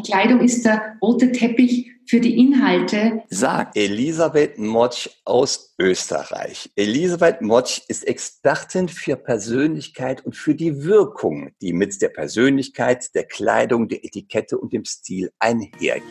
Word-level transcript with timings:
die 0.00 0.10
Kleidung 0.10 0.40
ist 0.40 0.64
der 0.64 0.96
rote 1.02 1.32
Teppich 1.32 1.90
für 2.06 2.20
die 2.20 2.38
Inhalte. 2.38 3.22
Sagt 3.28 3.76
Elisabeth 3.76 4.58
Motsch 4.58 5.08
aus 5.24 5.74
Österreich. 5.78 6.70
Elisabeth 6.76 7.42
Motsch 7.42 7.82
ist 7.88 8.06
Expertin 8.06 8.88
für 8.88 9.16
Persönlichkeit 9.16 10.24
und 10.24 10.36
für 10.36 10.54
die 10.54 10.84
Wirkung, 10.84 11.50
die 11.60 11.72
mit 11.72 12.00
der 12.02 12.08
Persönlichkeit, 12.08 13.14
der 13.14 13.24
Kleidung, 13.24 13.88
der 13.88 14.04
Etikette 14.04 14.58
und 14.58 14.72
dem 14.72 14.84
Stil 14.84 15.30
einhergehen. 15.38 16.02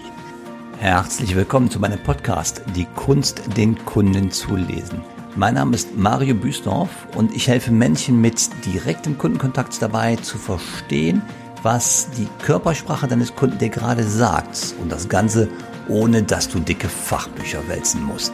Herzlich 0.77 1.35
willkommen 1.35 1.69
zu 1.69 1.79
meinem 1.79 2.01
Podcast 2.03 2.61
Die 2.75 2.85
Kunst, 2.95 3.41
den 3.57 3.77
Kunden 3.85 4.31
zu 4.31 4.55
lesen. 4.55 5.01
Mein 5.35 5.55
Name 5.55 5.75
ist 5.75 5.95
Mario 5.97 6.35
Büsdorf 6.35 7.07
und 7.15 7.35
ich 7.35 7.47
helfe 7.47 7.71
Menschen 7.71 8.19
mit 8.21 8.49
direktem 8.65 9.17
Kundenkontakt 9.17 9.81
dabei 9.81 10.15
zu 10.15 10.37
verstehen, 10.37 11.21
was 11.63 12.09
die 12.11 12.27
Körpersprache 12.43 13.07
deines 13.07 13.35
Kunden 13.35 13.57
dir 13.57 13.69
gerade 13.69 14.03
sagt 14.03 14.75
und 14.81 14.91
das 14.91 15.09
Ganze 15.09 15.49
ohne 15.89 16.23
dass 16.23 16.47
du 16.47 16.59
dicke 16.59 16.87
Fachbücher 16.87 17.67
wälzen 17.67 18.03
musst. 18.03 18.33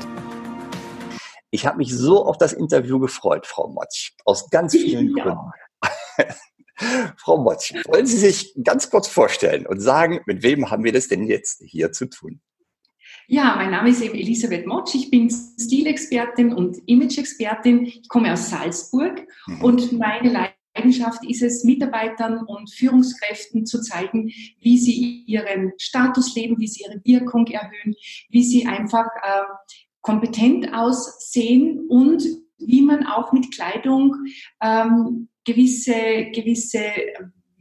Ich 1.52 1.66
habe 1.66 1.77
mich 1.77 1.94
so 1.94 2.26
auf 2.26 2.38
das 2.38 2.54
Interview 2.54 2.99
gefreut, 2.99 3.48
Frau 3.48 3.70
Motsch, 3.70 4.12
aus 4.26 4.49
ganz 4.49 4.73
vielen 4.73 5.16
ja. 5.16 5.23
Gründen. 5.23 6.35
Frau 7.18 7.38
Motsch, 7.38 7.73
wollen 7.85 8.05
Sie 8.05 8.18
sich 8.18 8.54
ganz 8.62 8.90
kurz 8.90 9.08
vorstellen 9.08 9.66
und 9.66 9.80
sagen, 9.80 10.20
mit 10.26 10.44
wem 10.44 10.70
haben 10.70 10.84
wir 10.84 10.91
das 10.91 11.07
denn 11.07 11.26
jetzt 11.26 11.63
hier 11.66 11.94
zu 11.94 12.07
tun? 12.07 12.41
Ja, 13.27 13.55
mein 13.55 13.71
Name 13.71 13.90
ist 13.90 14.02
eben 14.02 14.16
Elisabeth 14.16 14.68
Motsch. 14.68 14.94
Ich 14.94 15.10
bin 15.10 15.32
Stilexpertin 15.32 16.54
und 16.54 16.77
Imageexpertin. 16.85 17.85
Ich 17.85 18.10
komme 18.10 18.34
aus 18.34 18.49
Salzburg 18.49 19.26
mhm. 19.48 19.62
und 19.62 19.91
meine 19.94 20.32
Leidenschaft 20.75 21.23
ist 21.25 21.41
es, 21.41 21.63
Mitarbeitern 21.63 22.39
und 22.45 22.71
Führungskräften 22.71 23.65
zu 23.65 23.81
zeigen, 23.81 24.29
wie 24.59 24.77
sie 24.77 25.23
ihren 25.25 25.73
Status 25.77 26.35
leben, 26.35 26.59
wie 26.59 26.67
sie 26.67 26.84
ihre 26.84 27.01
Wirkung 27.03 27.48
erhöhen, 27.48 27.95
wie 28.29 28.43
sie 28.43 28.65
einfach 28.65 29.05
äh, 29.23 29.43
kompetent 30.01 30.73
aussehen 30.73 31.87
und 31.90 32.23
wie 32.57 32.82
man 32.82 33.05
auch 33.05 33.32
mit 33.32 33.54
Kleidung 33.54 34.15
ähm, 34.62 35.29
gewisse, 35.45 36.32
gewisse 36.34 36.84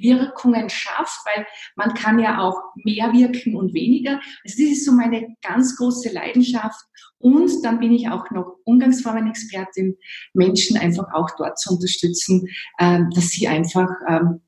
Wirkungen 0.04 0.68
schafft, 0.68 1.18
weil 1.24 1.46
man 1.74 1.94
kann 1.94 2.18
ja 2.18 2.38
auch 2.38 2.60
mehr 2.76 3.12
wirken 3.12 3.56
und 3.56 3.74
weniger. 3.74 4.20
Also 4.44 4.62
das 4.62 4.72
ist 4.72 4.84
so 4.84 4.92
meine 4.92 5.34
ganz 5.42 5.76
große 5.76 6.12
Leidenschaft. 6.12 6.80
Und 7.18 7.64
dann 7.64 7.80
bin 7.80 7.92
ich 7.92 8.08
auch 8.10 8.30
noch 8.30 8.58
Umgangsformen-Expertin, 8.64 9.96
Menschen 10.34 10.76
einfach 10.76 11.06
auch 11.14 11.30
dort 11.38 11.58
zu 11.58 11.74
unterstützen, 11.74 12.48
ähm, 12.78 13.10
dass 13.14 13.30
sie 13.30 13.48
einfach 13.48 13.88
ähm, 14.08 14.40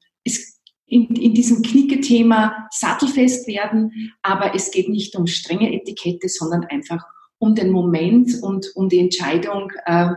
in, 0.87 1.07
in 1.17 1.35
diesem 1.35 1.63
Knicke-Thema 1.63 2.69
sattelfest 2.71 3.47
werden. 3.47 4.13
Aber 4.23 4.55
es 4.55 4.71
geht 4.71 4.89
nicht 4.89 5.17
um 5.17 5.27
strenge 5.27 5.73
Etikette, 5.75 6.29
sondern 6.29 6.65
einfach 6.65 7.03
um 7.39 7.55
den 7.55 7.71
Moment 7.71 8.43
und 8.43 8.67
um 8.75 8.89
die 8.89 9.01
Entscheidung, 9.01 9.73
äh, 9.85 10.11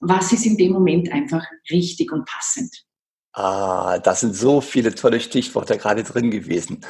was 0.00 0.32
ist 0.32 0.46
in 0.46 0.56
dem 0.56 0.72
Moment 0.72 1.12
einfach 1.12 1.44
richtig 1.70 2.12
und 2.12 2.26
passend. 2.26 2.84
Ah, 3.32 3.98
das 3.98 4.20
sind 4.20 4.34
so 4.34 4.60
viele 4.60 4.94
tolle 4.94 5.20
Stichworte 5.20 5.78
gerade 5.78 6.02
drin 6.02 6.30
gewesen. 6.30 6.84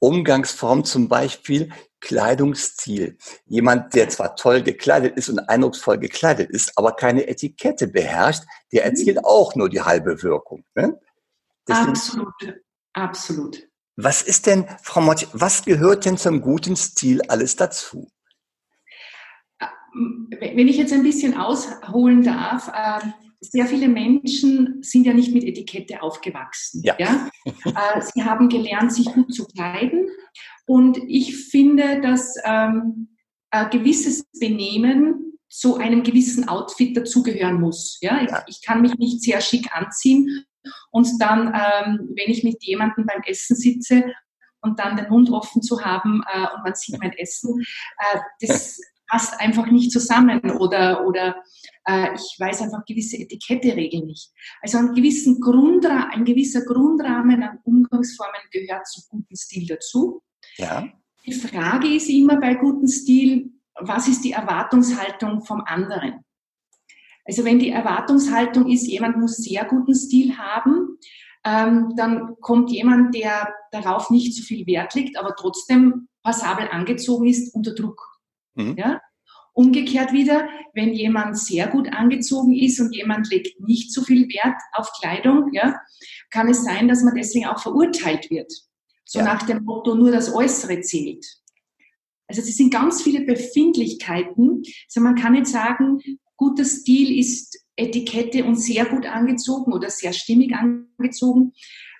Umgangsform 0.00 0.84
zum 0.84 1.08
Beispiel, 1.08 1.72
Kleidungsstil. 2.00 3.16
Jemand, 3.46 3.94
der 3.94 4.08
zwar 4.10 4.36
toll 4.36 4.62
gekleidet 4.62 5.16
ist 5.16 5.30
und 5.30 5.38
eindrucksvoll 5.38 5.98
gekleidet 5.98 6.50
ist, 6.50 6.76
aber 6.76 6.92
keine 6.92 7.26
Etikette 7.28 7.86
beherrscht, 7.86 8.42
der 8.72 8.82
mhm. 8.82 8.90
erzielt 8.90 9.24
auch 9.24 9.54
nur 9.54 9.70
die 9.70 9.80
halbe 9.80 10.22
Wirkung. 10.22 10.64
Ne? 10.74 10.98
absolut, 11.66 12.34
absolut. 12.92 13.68
Was 13.96 14.22
ist 14.22 14.46
denn, 14.46 14.66
Frau 14.82 15.00
Mott, 15.00 15.28
was 15.32 15.64
gehört 15.64 16.04
denn 16.04 16.18
zum 16.18 16.40
guten 16.40 16.76
Stil 16.76 17.22
alles 17.28 17.56
dazu? 17.56 18.10
Äh, 19.58 19.66
wenn 20.56 20.68
ich 20.68 20.76
jetzt 20.76 20.92
ein 20.92 21.04
bisschen 21.04 21.34
ausholen 21.36 22.22
darf, 22.22 22.68
äh, 22.68 23.06
sehr 23.50 23.66
viele 23.66 23.88
Menschen 23.88 24.82
sind 24.82 25.04
ja 25.04 25.12
nicht 25.12 25.32
mit 25.32 25.44
Etikette 25.44 26.02
aufgewachsen. 26.02 26.82
Ja. 26.84 26.96
ja? 26.98 27.30
Äh, 27.44 28.00
sie 28.00 28.24
haben 28.24 28.48
gelernt, 28.48 28.92
sich 28.92 29.06
gut 29.06 29.34
zu 29.34 29.46
kleiden. 29.46 30.08
Und 30.66 30.98
ich 31.06 31.36
finde, 31.48 32.00
dass 32.00 32.36
ähm, 32.44 33.16
ein 33.50 33.70
gewisses 33.70 34.24
Benehmen 34.38 35.38
zu 35.48 35.76
einem 35.76 36.02
gewissen 36.02 36.48
Outfit 36.48 36.96
dazugehören 36.96 37.60
muss. 37.60 37.98
Ja? 38.00 38.22
Ich, 38.22 38.30
ich, 38.56 38.62
kann 38.66 38.82
mich 38.82 38.94
nicht 38.94 39.22
sehr 39.22 39.40
schick 39.40 39.74
anziehen 39.76 40.44
und 40.90 41.08
dann, 41.20 41.48
ähm, 41.48 42.08
wenn 42.16 42.30
ich 42.30 42.42
mit 42.42 42.62
jemandem 42.64 43.06
beim 43.06 43.22
Essen 43.22 43.56
sitze 43.56 44.04
und 44.62 44.80
dann 44.80 44.96
den 44.96 45.10
Mund 45.10 45.30
offen 45.30 45.62
zu 45.62 45.84
haben 45.84 46.22
äh, 46.32 46.46
und 46.54 46.64
man 46.64 46.74
sieht 46.74 46.98
mein 46.98 47.12
Essen, 47.12 47.60
äh, 47.98 48.18
das 48.40 48.80
passt 49.08 49.40
einfach 49.40 49.66
nicht 49.66 49.90
zusammen 49.90 50.40
oder, 50.52 51.06
oder 51.06 51.36
äh, 51.86 52.14
ich 52.14 52.36
weiß 52.38 52.62
einfach 52.62 52.84
gewisse 52.84 53.18
Etikette-Regeln 53.18 54.06
nicht. 54.06 54.30
Also 54.62 54.78
ein, 54.78 54.94
gewissen 54.94 55.40
Grundra 55.40 56.10
ein 56.12 56.24
gewisser 56.24 56.64
Grundrahmen 56.64 57.42
an 57.42 57.58
Umgangsformen 57.64 58.40
gehört 58.50 58.86
zu 58.86 59.02
gutem 59.08 59.36
Stil 59.36 59.66
dazu. 59.66 60.22
Ja. 60.56 60.86
Die 61.26 61.32
Frage 61.32 61.88
ist 61.88 62.08
immer 62.08 62.38
bei 62.40 62.54
gutem 62.54 62.88
Stil, 62.88 63.50
was 63.80 64.08
ist 64.08 64.24
die 64.24 64.32
Erwartungshaltung 64.32 65.44
vom 65.44 65.62
anderen? 65.62 66.24
Also 67.24 67.44
wenn 67.44 67.58
die 67.58 67.70
Erwartungshaltung 67.70 68.70
ist, 68.70 68.86
jemand 68.86 69.16
muss 69.16 69.36
sehr 69.36 69.64
guten 69.64 69.94
Stil 69.94 70.36
haben, 70.36 70.98
ähm, 71.44 71.94
dann 71.96 72.36
kommt 72.40 72.70
jemand, 72.70 73.14
der 73.14 73.52
darauf 73.70 74.10
nicht 74.10 74.34
so 74.34 74.42
viel 74.42 74.66
Wert 74.66 74.94
legt, 74.94 75.18
aber 75.18 75.34
trotzdem 75.34 76.08
passabel 76.22 76.68
angezogen 76.68 77.26
ist, 77.26 77.54
unter 77.54 77.74
Druck. 77.74 78.13
Mhm. 78.54 78.76
Ja? 78.76 79.00
Umgekehrt 79.52 80.12
wieder, 80.12 80.48
wenn 80.74 80.92
jemand 80.92 81.38
sehr 81.38 81.68
gut 81.68 81.92
angezogen 81.92 82.54
ist 82.54 82.80
und 82.80 82.94
jemand 82.94 83.30
legt 83.30 83.60
nicht 83.60 83.92
so 83.92 84.02
viel 84.02 84.28
Wert 84.28 84.60
auf 84.72 84.90
Kleidung, 85.00 85.52
ja, 85.52 85.80
kann 86.30 86.48
es 86.48 86.64
sein, 86.64 86.88
dass 86.88 87.02
man 87.04 87.14
deswegen 87.14 87.46
auch 87.46 87.60
verurteilt 87.60 88.30
wird. 88.30 88.52
So 89.04 89.20
ja. 89.20 89.24
nach 89.26 89.42
dem 89.42 89.62
Motto, 89.62 89.94
nur 89.94 90.10
das 90.10 90.34
Äußere 90.34 90.80
zählt. 90.80 91.24
Also 92.26 92.40
es 92.40 92.56
sind 92.56 92.72
ganz 92.72 93.02
viele 93.02 93.24
Befindlichkeiten. 93.24 94.62
Also 94.88 95.00
man 95.00 95.14
kann 95.14 95.34
nicht 95.34 95.46
sagen, 95.46 96.00
guter 96.36 96.64
Stil 96.64 97.16
ist 97.18 97.64
Etikette 97.76 98.44
und 98.44 98.56
sehr 98.56 98.86
gut 98.86 99.06
angezogen 99.06 99.72
oder 99.72 99.90
sehr 99.90 100.12
stimmig 100.12 100.52
angezogen. 100.54 101.52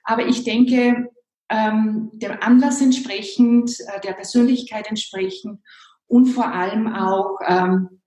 Aber 0.03 0.27
ich 0.27 0.45
denke, 0.45 1.09
ähm, 1.51 2.11
dem 2.15 2.33
Anlass 2.41 2.81
entsprechend, 2.81 3.79
äh, 3.81 4.01
der 4.01 4.13
Persönlichkeit 4.13 4.87
entsprechend 4.89 5.61
und 6.07 6.27
vor 6.27 6.47
allem 6.47 6.93
auch, 6.95 7.39
ähm, 7.47 8.01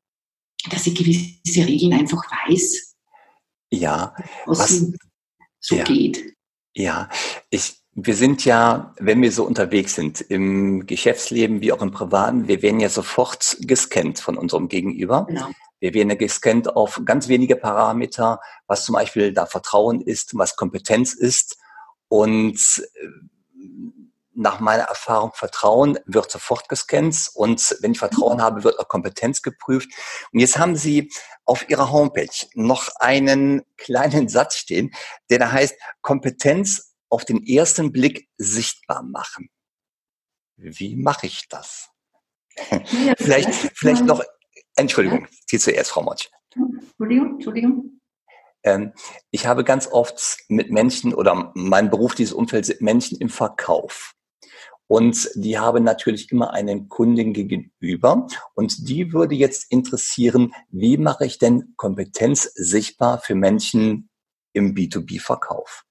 dass 0.69 0.87
ich 0.87 0.95
gewisse 0.95 1.67
Regeln 1.67 1.93
einfach 1.93 2.23
weiß. 2.47 2.95
Ja, 3.69 4.15
was, 4.45 4.59
was 4.59 4.91
so 5.59 5.75
ja, 5.75 5.83
geht. 5.83 6.33
Ja, 6.73 7.09
ich, 7.49 7.81
wir 7.93 8.15
sind 8.15 8.45
ja, 8.45 8.93
wenn 8.99 9.21
wir 9.21 9.31
so 9.31 9.43
unterwegs 9.43 9.95
sind, 9.95 10.21
im 10.21 10.85
Geschäftsleben 10.85 11.61
wie 11.61 11.71
auch 11.71 11.81
im 11.81 11.91
Privaten, 11.91 12.47
wir 12.47 12.61
werden 12.61 12.79
ja 12.79 12.89
sofort 12.89 13.57
gescannt 13.61 14.19
von 14.19 14.37
unserem 14.37 14.67
Gegenüber. 14.67 15.25
Genau. 15.27 15.49
Wir 15.79 15.93
werden 15.93 16.09
ja 16.09 16.15
gescannt 16.15 16.75
auf 16.75 17.01
ganz 17.05 17.27
wenige 17.27 17.55
Parameter, 17.55 18.39
was 18.67 18.85
zum 18.85 18.93
Beispiel 18.93 19.33
da 19.33 19.45
Vertrauen 19.45 20.01
ist, 20.01 20.37
was 20.37 20.55
Kompetenz 20.55 21.13
ist. 21.13 21.57
Und 22.07 22.57
äh, 22.95 23.07
nach 24.37 24.59
meiner 24.59 24.83
Erfahrung 24.83 25.31
Vertrauen 25.33 25.97
wird 26.05 26.29
sofort 26.29 26.69
gescannt 26.69 27.31
und 27.33 27.75
wenn 27.81 27.93
ich 27.93 27.99
Vertrauen 27.99 28.41
habe, 28.41 28.63
wird 28.63 28.79
auch 28.79 28.87
Kompetenz 28.87 29.41
geprüft. 29.41 29.89
Und 30.31 30.39
jetzt 30.39 30.57
haben 30.57 30.75
Sie 30.75 31.11
auf 31.45 31.69
Ihrer 31.69 31.91
Homepage 31.91 32.47
noch 32.53 32.89
einen 32.99 33.63
kleinen 33.77 34.29
Satz 34.29 34.57
stehen, 34.57 34.91
der 35.29 35.39
da 35.39 35.51
heißt, 35.51 35.75
Kompetenz 36.01 36.95
auf 37.09 37.25
den 37.25 37.45
ersten 37.45 37.91
Blick 37.91 38.29
sichtbar 38.37 39.01
machen. 39.01 39.49
Wie 40.55 40.95
mache 40.95 41.27
ich 41.27 41.47
das? 41.49 41.89
Ja, 42.69 43.13
vielleicht, 43.17 43.53
vielleicht 43.75 44.05
noch, 44.05 44.23
Entschuldigung, 44.75 45.27
Sie 45.47 45.59
zuerst, 45.59 45.91
Frau 45.91 46.03
Motsch. 46.03 46.29
Entschuldigung, 46.55 47.35
Entschuldigung. 47.35 48.01
Ähm, 48.63 48.93
ich 49.31 49.47
habe 49.47 49.63
ganz 49.63 49.87
oft 49.87 50.37
mit 50.49 50.71
Menschen 50.71 51.13
oder 51.13 51.51
mein 51.55 51.89
Beruf, 51.89 52.15
dieses 52.15 52.33
Umfeld 52.33 52.65
sind 52.65 52.81
Menschen 52.81 53.17
im 53.19 53.29
Verkauf. 53.29 54.13
Und 54.87 55.29
die 55.35 55.59
haben 55.59 55.83
natürlich 55.83 56.31
immer 56.31 56.53
einen 56.53 56.87
Kunden 56.87 57.33
gegenüber. 57.33 58.27
Und 58.55 58.87
die 58.87 59.11
würde 59.11 59.35
jetzt 59.35 59.69
interessieren, 59.71 60.53
wie 60.69 60.97
mache 60.97 61.25
ich 61.25 61.37
denn 61.39 61.73
Kompetenz 61.75 62.43
sichtbar 62.55 63.19
für 63.19 63.35
Menschen 63.35 64.09
im 64.53 64.73
B2B-Verkauf? 64.73 65.83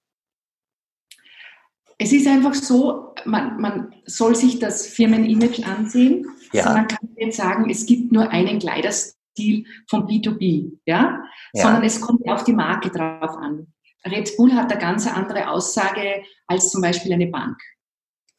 Es 1.99 2.13
ist 2.13 2.27
einfach 2.27 2.55
so, 2.55 3.15
man, 3.25 3.61
man 3.61 3.95
soll 4.05 4.35
sich 4.35 4.59
das 4.59 4.87
Firmenimage 4.87 5.65
ansehen. 5.65 6.27
Ja. 6.53 6.65
Also 6.65 6.77
man 6.77 6.89
kann 6.89 7.09
jetzt 7.17 7.37
sagen, 7.37 7.71
es 7.71 7.87
gibt 7.87 8.13
nur 8.13 8.29
einen 8.31 8.59
Kleiderstil 8.59 9.65
vom 9.89 10.07
B2B, 10.07 10.79
ja? 10.87 11.23
ja. 11.53 11.63
Sondern 11.63 11.85
es 11.85 12.01
kommt 12.01 12.29
auf 12.29 12.45
die 12.45 12.53
Marke 12.53 12.91
drauf 12.91 13.37
an. 13.37 13.67
Red 14.05 14.37
Bull 14.37 14.55
hat 14.55 14.71
eine 14.71 14.81
ganz 14.81 15.07
andere 15.07 15.51
Aussage 15.51 16.23
als 16.47 16.71
zum 16.71 16.81
Beispiel 16.81 17.13
eine 17.13 17.27
Bank. 17.27 17.59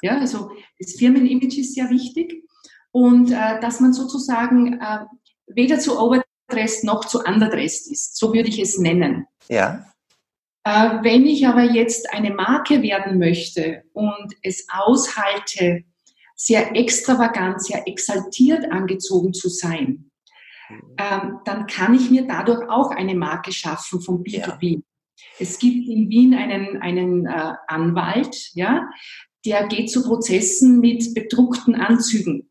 Ja, 0.01 0.19
also 0.19 0.51
das 0.79 0.93
Firmenimage 0.93 1.61
ist 1.61 1.73
sehr 1.73 1.89
wichtig 1.89 2.43
und 2.91 3.31
äh, 3.31 3.59
dass 3.59 3.79
man 3.79 3.93
sozusagen 3.93 4.79
äh, 4.79 5.05
weder 5.47 5.79
zu 5.79 5.99
overdressed 5.99 6.83
noch 6.83 7.05
zu 7.05 7.19
underdressed 7.19 7.91
ist. 7.91 8.17
So 8.17 8.33
würde 8.33 8.49
ich 8.49 8.59
es 8.59 8.77
nennen. 8.77 9.25
Ja. 9.49 9.85
Äh, 10.63 11.03
wenn 11.03 11.25
ich 11.25 11.47
aber 11.47 11.63
jetzt 11.63 12.13
eine 12.13 12.33
Marke 12.33 12.81
werden 12.81 13.17
möchte 13.19 13.83
und 13.93 14.33
es 14.41 14.67
aushalte, 14.69 15.83
sehr 16.35 16.75
extravagant, 16.75 17.63
sehr 17.63 17.87
exaltiert 17.87 18.71
angezogen 18.71 19.33
zu 19.33 19.49
sein, 19.49 20.11
ähm, 20.97 21.39
dann 21.45 21.65
kann 21.67 21.95
ich 21.95 22.11
mir 22.11 22.27
dadurch 22.27 22.69
auch 22.69 22.91
eine 22.91 23.15
Marke 23.15 23.51
schaffen 23.51 24.01
vom 24.01 24.23
B2B. 24.23 24.75
Ja. 24.75 24.81
Es 25.39 25.57
gibt 25.57 25.87
in 25.87 26.09
Wien 26.09 26.33
einen, 26.33 26.81
einen 26.81 27.25
äh, 27.25 27.53
Anwalt, 27.67 28.51
ja, 28.53 28.89
der 29.45 29.67
geht 29.67 29.89
zu 29.89 30.03
Prozessen 30.03 30.79
mit 30.79 31.13
bedruckten 31.13 31.75
Anzügen. 31.75 32.49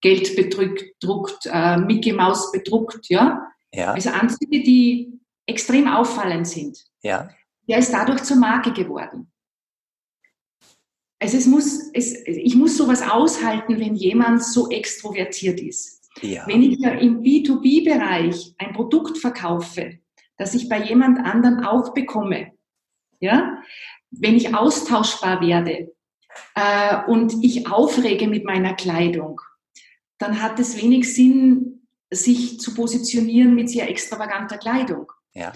Geld 0.00 0.34
bedruckt, 0.34 1.46
äh, 1.46 1.76
Mickey 1.76 2.12
Maus 2.12 2.52
bedruckt, 2.52 3.08
ja. 3.08 3.52
ja. 3.72 3.92
Also 3.92 4.10
Anzüge, 4.10 4.62
die 4.62 5.20
extrem 5.46 5.86
auffallend 5.86 6.48
sind. 6.48 6.78
Ja. 7.02 7.28
Der 7.68 7.78
ist 7.78 7.92
dadurch 7.92 8.22
zur 8.22 8.38
Marke 8.38 8.72
geworden. 8.72 9.30
Also 11.18 11.36
es 11.36 11.46
muss, 11.46 11.90
es, 11.92 12.14
ich 12.26 12.54
muss 12.54 12.78
sowas 12.78 13.02
aushalten, 13.02 13.78
wenn 13.78 13.94
jemand 13.94 14.42
so 14.42 14.70
extrovertiert 14.70 15.60
ist. 15.60 16.00
Ja. 16.22 16.46
Wenn 16.46 16.62
ich 16.62 16.78
ja 16.78 16.92
im 16.92 17.22
B2B-Bereich 17.22 18.54
ein 18.56 18.72
Produkt 18.72 19.18
verkaufe, 19.18 19.98
das 20.38 20.54
ich 20.54 20.68
bei 20.68 20.82
jemand 20.82 21.18
anderen 21.18 21.62
auch 21.62 21.92
bekomme, 21.92 22.52
ja, 23.20 23.62
wenn 24.10 24.34
ich 24.34 24.54
austauschbar 24.54 25.42
werde 25.42 25.92
äh, 26.54 27.04
und 27.06 27.34
ich 27.42 27.66
aufrege 27.68 28.28
mit 28.28 28.44
meiner 28.44 28.74
Kleidung, 28.74 29.40
dann 30.18 30.42
hat 30.42 30.58
es 30.58 30.80
wenig 30.80 31.12
Sinn, 31.14 31.86
sich 32.12 32.58
zu 32.58 32.74
positionieren 32.74 33.54
mit 33.54 33.70
sehr 33.70 33.88
extravaganter 33.88 34.58
Kleidung. 34.58 35.10
Ja. 35.32 35.52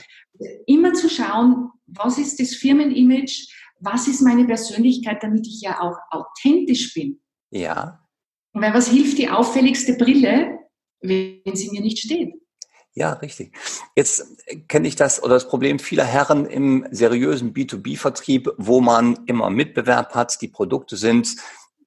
Immer 0.67 0.95
zu 0.95 1.09
schauen, 1.09 1.71
was 1.87 2.19
ist 2.19 2.41
das 2.41 2.55
Firmenimage, 2.55 3.49
was 3.81 4.09
ist 4.09 4.23
meine 4.23 4.45
Persönlichkeit, 4.47 5.23
damit 5.23 5.47
ich 5.47 5.61
ja 5.61 5.81
auch 5.81 5.97
authentisch 6.11 6.95
bin. 6.95 7.21
Ja. 7.51 8.01
Weil 8.53 8.73
was 8.73 8.89
hilft 8.89 9.19
die 9.19 9.29
auffälligste 9.29 9.95
Brille, 9.95 10.59
wenn 11.01 11.55
sie 11.55 11.71
mir 11.71 11.81
nicht 11.81 11.99
steht? 11.99 12.35
Ja, 12.97 13.15
richtig. 13.15 13.53
Jetzt 13.97 14.25
kenne 14.69 14.87
ich 14.87 14.95
das 14.95 15.21
oder 15.21 15.35
das 15.35 15.49
Problem 15.49 15.81
vieler 15.81 16.05
Herren 16.05 16.47
im 16.47 16.87
seriösen 16.93 17.53
B2B-Vertrieb, 17.53 18.53
wo 18.57 18.81
man 18.81 19.19
immer 19.27 19.51
Mitbewerb 19.51 20.15
hat, 20.15 20.41
die 20.41 20.49
Produkte 20.49 20.97
sind 20.97 21.37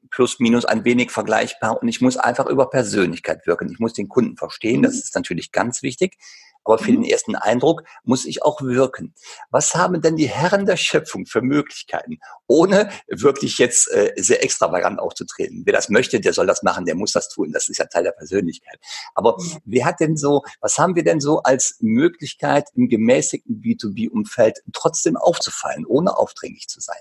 plus 0.09 0.39
minus 0.39 0.65
ein 0.65 0.83
wenig 0.86 1.12
vergleichbar 1.12 1.81
und 1.81 1.88
ich 1.88 2.01
muss 2.01 2.18
einfach 2.18 2.45
über 2.48 2.69
Persönlichkeit 2.69 3.45
wirken. 3.45 3.69
Ich 3.71 3.80
muss 3.80 3.94
den 3.94 4.09
Kunden 4.09 4.38
verstehen, 4.38 4.81
das 4.81 4.95
ist 4.95 5.15
natürlich 5.15 5.51
ganz 5.51 5.81
wichtig. 5.81 6.18
Aber 6.67 6.77
für 6.77 6.91
den 6.91 6.99
mhm. 6.99 7.05
ersten 7.05 7.35
Eindruck 7.35 7.83
muss 8.03 8.25
ich 8.25 8.43
auch 8.43 8.61
wirken. 8.61 9.13
Was 9.49 9.73
haben 9.73 10.01
denn 10.01 10.17
die 10.17 10.27
Herren 10.27 10.65
der 10.65 10.75
Schöpfung 10.75 11.25
für 11.25 11.41
Möglichkeiten, 11.41 12.19
ohne 12.45 12.89
wirklich 13.07 13.57
jetzt 13.57 13.89
äh, 13.91 14.11
sehr 14.17 14.43
extravagant 14.43 14.99
aufzutreten? 14.99 15.63
Wer 15.65 15.73
das 15.73 15.87
möchte, 15.87 16.19
der 16.19 16.33
soll 16.33 16.45
das 16.45 16.63
machen, 16.63 16.85
der 16.85 16.95
muss 16.95 17.13
das 17.13 17.29
tun. 17.29 17.53
Das 17.53 17.69
ist 17.69 17.77
ja 17.77 17.85
Teil 17.85 18.03
der 18.03 18.11
Persönlichkeit. 18.11 18.79
Aber 19.15 19.37
wer 19.63 19.85
hat 19.85 20.01
denn 20.01 20.17
so, 20.17 20.43
was 20.59 20.77
haben 20.77 20.95
wir 20.95 21.05
denn 21.05 21.21
so 21.21 21.41
als 21.41 21.77
Möglichkeit 21.79 22.67
im 22.75 22.89
gemäßigten 22.89 23.61
B2B-Umfeld 23.61 24.59
trotzdem 24.73 25.15
aufzufallen, 25.15 25.85
ohne 25.85 26.17
aufdringlich 26.17 26.67
zu 26.67 26.81
sein? 26.81 26.99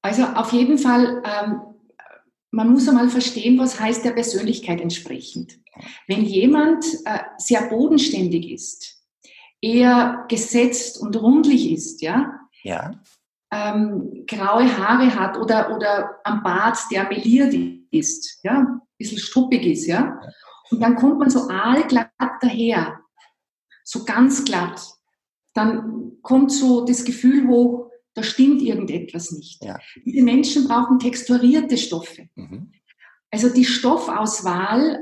Also 0.00 0.22
auf 0.22 0.52
jeden 0.52 0.78
Fall, 0.78 1.22
ähm, 1.24 1.73
man 2.54 2.70
muss 2.70 2.88
einmal 2.88 3.08
verstehen, 3.08 3.58
was 3.58 3.80
heißt 3.80 4.04
der 4.04 4.12
Persönlichkeit 4.12 4.80
entsprechend. 4.80 5.58
Wenn 6.06 6.24
jemand 6.24 6.84
äh, 7.04 7.18
sehr 7.36 7.68
bodenständig 7.68 8.50
ist, 8.50 9.04
eher 9.60 10.24
gesetzt 10.28 11.00
und 11.00 11.16
rundlich 11.16 11.72
ist, 11.72 12.00
ja, 12.00 12.40
ja. 12.62 12.92
Ähm, 13.52 14.24
graue 14.26 14.76
Haare 14.78 15.14
hat 15.14 15.36
oder, 15.36 15.74
oder 15.74 16.20
am 16.24 16.42
Bart, 16.42 16.78
der 16.90 17.08
meliert 17.08 17.54
ist, 17.90 18.40
ja, 18.42 18.60
ein 18.60 18.80
bisschen 18.98 19.18
struppig 19.18 19.64
ist, 19.64 19.86
ja, 19.86 20.20
und 20.70 20.80
dann 20.80 20.96
kommt 20.96 21.18
man 21.18 21.30
so 21.30 21.48
aalglatt 21.48 22.10
daher, 22.40 23.00
so 23.84 24.04
ganz 24.04 24.44
glatt, 24.44 24.80
dann 25.54 26.12
kommt 26.22 26.52
so 26.52 26.84
das 26.84 27.04
Gefühl 27.04 27.48
hoch, 27.48 27.83
da 28.14 28.22
stimmt 28.22 28.62
irgendetwas 28.62 29.32
nicht. 29.32 29.62
Ja. 29.62 29.78
Diese 30.04 30.22
Menschen 30.22 30.66
brauchen 30.66 30.98
texturierte 30.98 31.76
Stoffe. 31.76 32.28
Mhm. 32.34 32.72
Also 33.30 33.48
die 33.48 33.64
Stoffauswahl, 33.64 35.00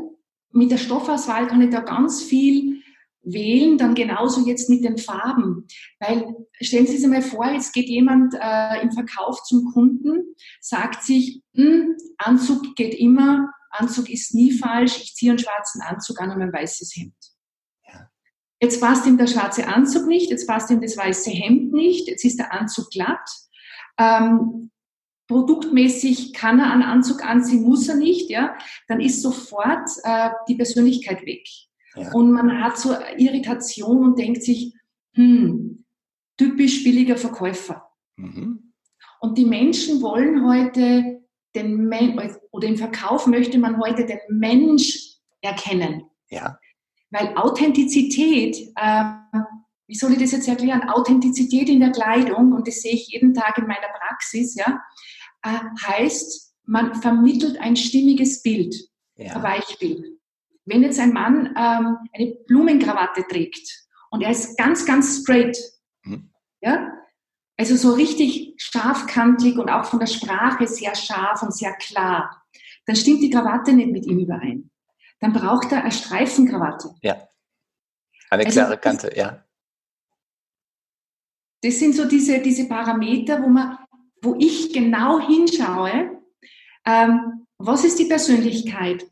mit 0.52 0.70
der 0.70 0.78
Stoffauswahl 0.78 1.46
kann 1.46 1.60
ich 1.60 1.70
da 1.70 1.80
ganz 1.80 2.22
viel 2.22 2.82
wählen, 3.22 3.78
dann 3.78 3.94
genauso 3.94 4.46
jetzt 4.46 4.68
mit 4.68 4.84
den 4.84 4.98
Farben. 4.98 5.66
Weil 6.00 6.34
stellen 6.60 6.86
Sie 6.86 6.96
sich 6.96 7.08
mal 7.08 7.22
vor, 7.22 7.50
jetzt 7.50 7.72
geht 7.72 7.88
jemand 7.88 8.34
äh, 8.34 8.82
im 8.82 8.90
Verkauf 8.90 9.42
zum 9.44 9.72
Kunden, 9.72 10.34
sagt 10.60 11.04
sich, 11.04 11.42
hm, 11.54 11.96
Anzug 12.18 12.74
geht 12.74 12.94
immer, 12.94 13.48
Anzug 13.70 14.10
ist 14.10 14.34
nie 14.34 14.52
falsch, 14.52 14.98
ich 15.02 15.14
ziehe 15.14 15.32
einen 15.32 15.38
schwarzen 15.38 15.82
Anzug 15.82 16.20
an 16.20 16.30
und 16.30 16.42
ein 16.42 16.52
weißes 16.52 16.94
Hemd. 16.96 17.14
Jetzt 18.62 18.80
passt 18.80 19.06
ihm 19.06 19.18
der 19.18 19.26
schwarze 19.26 19.66
Anzug 19.66 20.06
nicht, 20.06 20.30
jetzt 20.30 20.46
passt 20.46 20.70
ihm 20.70 20.80
das 20.80 20.96
weiße 20.96 21.30
Hemd 21.30 21.72
nicht, 21.72 22.06
jetzt 22.06 22.24
ist 22.24 22.38
der 22.38 22.52
Anzug 22.52 22.90
glatt. 22.90 23.28
Ähm, 23.98 24.70
produktmäßig 25.26 26.32
kann 26.32 26.60
er 26.60 26.70
einen 26.70 26.84
Anzug 26.84 27.24
anziehen, 27.24 27.64
muss 27.64 27.88
er 27.88 27.96
nicht, 27.96 28.30
ja, 28.30 28.56
dann 28.86 29.00
ist 29.00 29.20
sofort 29.20 29.90
äh, 30.04 30.30
die 30.48 30.54
Persönlichkeit 30.54 31.26
weg. 31.26 31.44
Ja. 31.96 32.12
Und 32.12 32.30
man 32.30 32.62
hat 32.62 32.78
so 32.78 32.94
Irritation 33.16 34.04
und 34.04 34.18
denkt 34.20 34.44
sich, 34.44 34.72
hm, 35.14 35.84
typisch 36.36 36.84
billiger 36.84 37.16
Verkäufer. 37.16 37.90
Mhm. 38.14 38.74
Und 39.18 39.38
die 39.38 39.44
Menschen 39.44 40.02
wollen 40.02 40.46
heute 40.46 41.20
den 41.56 41.88
Men 41.88 42.20
oder 42.52 42.68
im 42.68 42.76
Verkauf 42.76 43.26
möchte 43.26 43.58
man 43.58 43.80
heute 43.80 44.06
den 44.06 44.20
Mensch 44.28 45.16
erkennen. 45.40 46.04
Ja. 46.30 46.58
Weil 47.12 47.36
Authentizität, 47.36 48.72
äh, 48.74 49.04
wie 49.86 49.94
soll 49.94 50.12
ich 50.12 50.18
das 50.18 50.32
jetzt 50.32 50.48
erklären? 50.48 50.88
Authentizität 50.88 51.68
in 51.68 51.80
der 51.80 51.92
Kleidung, 51.92 52.52
und 52.52 52.66
das 52.66 52.80
sehe 52.80 52.94
ich 52.94 53.08
jeden 53.08 53.34
Tag 53.34 53.58
in 53.58 53.66
meiner 53.66 53.88
Praxis, 54.00 54.54
ja, 54.54 54.82
äh, 55.42 55.58
heißt, 55.86 56.54
man 56.64 56.94
vermittelt 56.94 57.60
ein 57.60 57.76
stimmiges 57.76 58.42
Bild. 58.42 58.74
Ja. 59.16 59.36
Ein 59.36 59.42
Beispiel. 59.42 60.18
Wenn 60.64 60.82
jetzt 60.82 60.98
ein 60.98 61.12
Mann 61.12 61.48
ähm, 61.48 61.98
eine 62.14 62.34
Blumenkrawatte 62.46 63.26
trägt 63.28 63.86
und 64.10 64.22
er 64.22 64.30
ist 64.30 64.56
ganz, 64.56 64.86
ganz 64.86 65.20
straight, 65.20 65.58
mhm. 66.04 66.30
ja, 66.62 66.92
also 67.58 67.76
so 67.76 67.92
richtig 67.92 68.54
scharfkantig 68.56 69.58
und 69.58 69.68
auch 69.68 69.84
von 69.84 69.98
der 69.98 70.06
Sprache 70.06 70.66
sehr 70.66 70.94
scharf 70.94 71.42
und 71.42 71.54
sehr 71.54 71.74
klar, 71.74 72.42
dann 72.86 72.96
stimmt 72.96 73.22
die 73.22 73.30
Krawatte 73.30 73.74
nicht 73.74 73.90
mit 73.90 74.06
ihm 74.06 74.20
überein 74.20 74.71
dann 75.22 75.32
braucht 75.32 75.70
er 75.70 75.82
eine 75.82 75.92
Streifenkrawatte. 75.92 76.94
Ja. 77.00 77.28
Eine 78.28 78.44
also 78.44 78.60
klare 78.60 78.76
Kante, 78.76 79.06
das, 79.06 79.16
ja. 79.16 79.44
Das 81.62 81.78
sind 81.78 81.94
so 81.94 82.06
diese, 82.06 82.40
diese 82.40 82.66
Parameter, 82.68 83.40
wo, 83.40 83.46
man, 83.46 83.78
wo 84.20 84.34
ich 84.36 84.72
genau 84.72 85.20
hinschaue, 85.20 86.20
ähm, 86.84 87.46
was 87.56 87.84
ist 87.84 88.00
die 88.00 88.06
Persönlichkeit? 88.06 89.06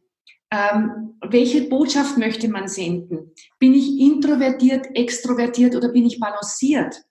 Ähm, 0.50 1.16
welche 1.28 1.68
Botschaft 1.68 2.18
möchte 2.18 2.48
man 2.48 2.66
senden? 2.66 3.32
Bin 3.60 3.72
ich 3.72 4.00
introvertiert, 4.00 4.88
extrovertiert 4.94 5.76
oder 5.76 5.90
bin 5.90 6.06
ich 6.06 6.18
balanciert? 6.18 7.04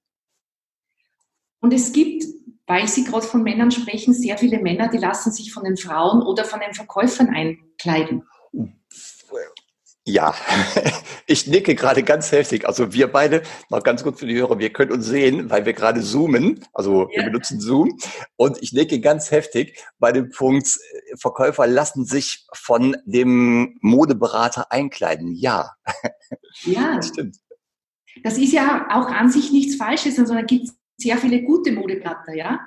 Und 1.62 1.74
es 1.74 1.94
gibt, 1.94 2.26
weil 2.68 2.86
Sie 2.90 3.06
gerade 3.06 3.26
von 3.26 3.44
Männern 3.44 3.72
sprechen, 3.72 4.14
sehr 4.14 4.38
viele 4.38 4.60
Männer, 4.60 4.90
die 4.90 4.98
lassen 4.98 5.32
sich 5.32 5.54
von 5.54 5.64
den 5.64 5.78
Frauen 5.78 6.22
oder 6.22 6.44
von 6.44 6.60
den 6.60 6.74
Verkäufern 6.74 7.30
einkleiden. 7.30 8.24
Ja, 10.10 10.34
ich 11.28 11.46
nicke 11.46 11.76
gerade 11.76 12.04
ganz 12.04 12.32
heftig. 12.32 12.68
Also 12.68 12.94
wir 12.94 13.12
beide, 13.12 13.44
noch 13.70 13.84
ganz 13.84 14.04
gut 14.04 14.18
für 14.18 14.26
die 14.26 14.36
Hörer, 14.36 14.58
wir 14.58 14.74
können 14.74 14.92
uns 14.92 15.06
sehen, 15.06 15.50
weil 15.50 15.66
wir 15.66 15.74
gerade 15.74 16.02
zoomen. 16.02 16.66
Also 16.74 17.10
wir 17.14 17.24
benutzen 17.24 17.60
Zoom. 17.60 17.98
Und 18.36 18.58
ich 18.62 18.74
nicke 18.74 19.00
ganz 19.02 19.30
heftig 19.30 19.78
bei 20.00 20.12
dem 20.12 20.32
Punkt, 20.32 20.68
äh, 20.68 21.18
Verkäufer 21.18 21.68
lassen 21.68 22.06
sich 22.06 22.48
von 22.54 22.98
dem 23.06 23.78
Modeberater 23.82 24.72
einkleiden. 24.72 25.36
Ja. 25.36 25.72
Ja. 26.64 26.96
Das 27.00 27.10
stimmt. 27.10 27.38
Das 28.24 28.38
ist 28.38 28.52
ja 28.52 28.88
auch 28.90 29.08
an 29.08 29.30
sich 29.30 29.52
nichts 29.52 29.76
Falsches, 29.76 30.16
sondern 30.16 30.40
es 30.40 30.48
gibt 30.48 30.70
sehr 30.98 31.18
viele 31.18 31.44
gute 31.44 31.72
Modeberater, 31.72 32.34
ja. 32.34 32.60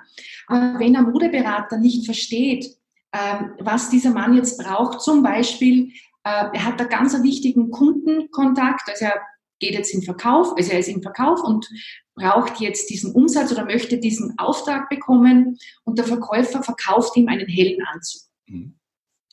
Aber 0.47 0.79
wenn 0.79 0.97
ein 0.97 1.11
Modeberater 1.11 1.77
nicht 1.77 2.07
versteht, 2.07 2.67
was 3.59 3.91
dieser 3.91 4.11
Mann 4.11 4.35
jetzt 4.35 4.59
braucht, 4.59 5.01
zum 5.03 5.23
Beispiel 5.23 5.93
äh, 6.25 6.47
er 6.53 6.65
hat 6.65 6.81
da 6.81 6.85
ganz 6.85 7.15
einen 7.15 7.25
wichtigen 7.25 7.71
Kundenkontakt, 7.71 8.89
also 8.89 9.07
er 9.07 9.21
geht 9.59 9.75
jetzt 9.75 9.95
in 9.95 10.03
Verkauf, 10.03 10.57
also 10.57 10.73
er 10.73 10.79
ist 10.79 10.89
im 10.89 11.03
Verkauf 11.03 11.43
und 11.43 11.69
braucht 12.15 12.61
jetzt 12.61 12.91
diesen 12.91 13.13
Umsatz 13.13 13.53
oder 13.53 13.65
möchte 13.65 13.99
diesen 13.99 14.39
Auftrag 14.39 14.89
bekommen 14.89 15.59
und 15.85 15.99
der 15.99 16.05
Verkäufer 16.05 16.63
verkauft 16.63 17.17
ihm 17.17 17.29
einen 17.29 17.49
hellen 17.49 17.83
Anzug. 17.93 18.23
Mhm. 18.47 18.79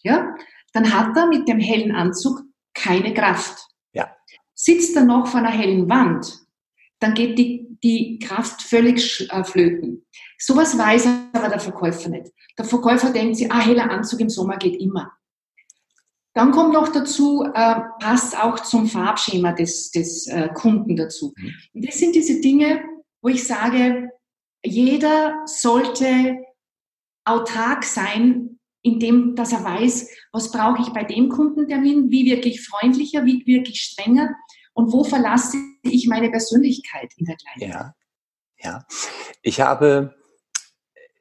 Ja, 0.02 0.36
dann 0.74 0.94
hat 0.94 1.16
er 1.18 1.28
mit 1.28 1.48
dem 1.48 1.60
hellen 1.60 1.94
Anzug 1.94 2.42
keine 2.74 3.14
Kraft. 3.14 3.68
Ja. 3.92 4.16
Sitzt 4.54 4.96
er 4.96 5.04
noch 5.04 5.28
vor 5.28 5.42
einer 5.42 5.50
hellen 5.50 5.90
Wand, 5.90 6.40
dann 7.00 7.14
geht 7.14 7.38
die, 7.38 7.78
die 7.84 8.20
Kraft 8.20 8.62
völlig 8.62 9.30
äh, 9.32 9.44
flöten. 9.44 10.06
Sowas 10.40 10.78
weiß 10.78 11.08
aber 11.34 11.50
der 11.50 11.60
Verkäufer 11.60 12.10
nicht. 12.10 12.32
Der 12.58 12.66
Verkäufer 12.66 13.12
denkt 13.12 13.36
sich, 13.36 13.52
ah, 13.52 13.60
heller 13.60 13.92
Anzug 13.92 14.22
im 14.22 14.30
Sommer 14.30 14.58
geht 14.58 14.80
immer. 14.82 15.12
Dann 16.34 16.52
kommt 16.52 16.74
noch 16.74 16.88
dazu, 16.90 17.44
äh, 17.44 17.82
passt 18.00 18.42
auch 18.42 18.60
zum 18.60 18.88
Farbschema 18.88 19.52
des, 19.52 19.92
des 19.92 20.28
äh, 20.28 20.48
Kunden 20.54 20.96
dazu. 20.96 21.34
Mhm. 21.36 21.54
Und 21.74 21.88
das 21.88 21.98
sind 21.98 22.16
diese 22.16 22.40
Dinge, 22.40 22.82
wo 23.22 23.30
ich 23.30 23.46
sage, 23.46 24.10
jeder 24.64 25.42
sollte 25.46 26.38
autark 27.26 27.84
sein, 27.84 28.60
indem 28.82 29.36
dass 29.36 29.52
er 29.52 29.64
weiß, 29.64 30.10
was 30.32 30.52
brauche 30.52 30.82
ich 30.82 30.90
bei 30.90 31.04
dem 31.04 31.28
Kundentermin, 31.28 32.10
wie 32.12 32.26
wirke 32.26 32.48
ich 32.48 32.66
freundlicher, 32.66 33.26
wie 33.26 33.46
wirke 33.46 33.72
ich 33.72 33.82
strenger 33.82 34.30
und 34.74 34.94
wo 34.94 35.04
verlasse 35.04 35.58
ich 35.84 36.08
meine 36.08 36.30
Persönlichkeit 36.30 37.12
in 37.18 37.26
der 37.26 37.36
Kleidung. 37.36 37.70
Ja, 37.70 37.94
ja. 38.60 38.86
Ich 39.42 39.60
habe 39.60 40.16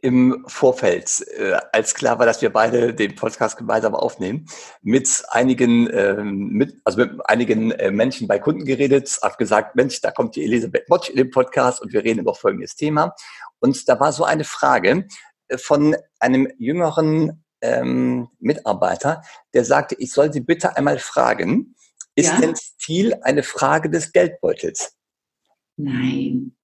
im 0.01 0.45
Vorfeld, 0.47 1.25
äh, 1.37 1.55
als 1.73 1.95
klar 1.95 2.19
war, 2.19 2.27
dass 2.27 2.41
wir 2.41 2.53
beide 2.53 2.95
den 2.95 3.17
Podcast 3.17 3.57
gemeinsam 3.57 3.95
aufnehmen, 3.95 4.47
mit 4.81 5.25
einigen, 5.31 5.89
äh, 5.89 6.23
mit, 6.23 6.81
also 6.85 6.99
mit 6.99 7.29
einigen 7.29 7.73
äh, 7.73 7.91
Menschen 7.91 8.29
bei 8.29 8.39
Kunden 8.39 8.65
geredet, 8.65 9.19
habe 9.23 9.37
gesagt, 9.37 9.75
Mensch, 9.75 10.01
da 10.01 10.13
kommt 10.13 10.37
die 10.37 10.45
Elisabeth 10.45 10.89
Motsch 10.89 11.11
in 11.11 11.17
den 11.17 11.31
Podcast 11.31 11.83
und 11.83 11.93
wir 11.93 12.05
reden 12.05 12.21
über 12.21 12.35
folgendes 12.35 12.77
Thema. 12.77 13.15
Und 13.59 13.89
da 13.89 13.99
war 13.99 14.13
so 14.13 14.25
eine 14.25 14.45
Frage 14.45 15.07
äh, 15.49 15.59
von 15.59 15.97
einem 16.21 16.49
jüngeren 16.59 17.45
ähm, 17.61 18.29
Mitarbeiter, 18.39 19.23
der 19.53 19.65
sagte, 19.65 19.97
ich 19.99 20.13
soll 20.13 20.33
Sie 20.33 20.41
bitte 20.41 20.77
einmal 20.77 21.01
fragen, 21.01 21.75
ist 22.15 22.33
ja? 22.33 22.41
denn 22.41 22.55
Stil 22.55 23.15
eine 23.23 23.43
Frage 23.43 23.91
des 23.91 24.13
Geldbeutels? 24.13 24.97
Nein, 25.77 26.57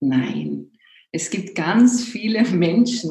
nein. 0.00 0.72
Es 1.10 1.30
gibt 1.30 1.54
ganz 1.54 2.04
viele 2.04 2.42
Menschen, 2.44 3.10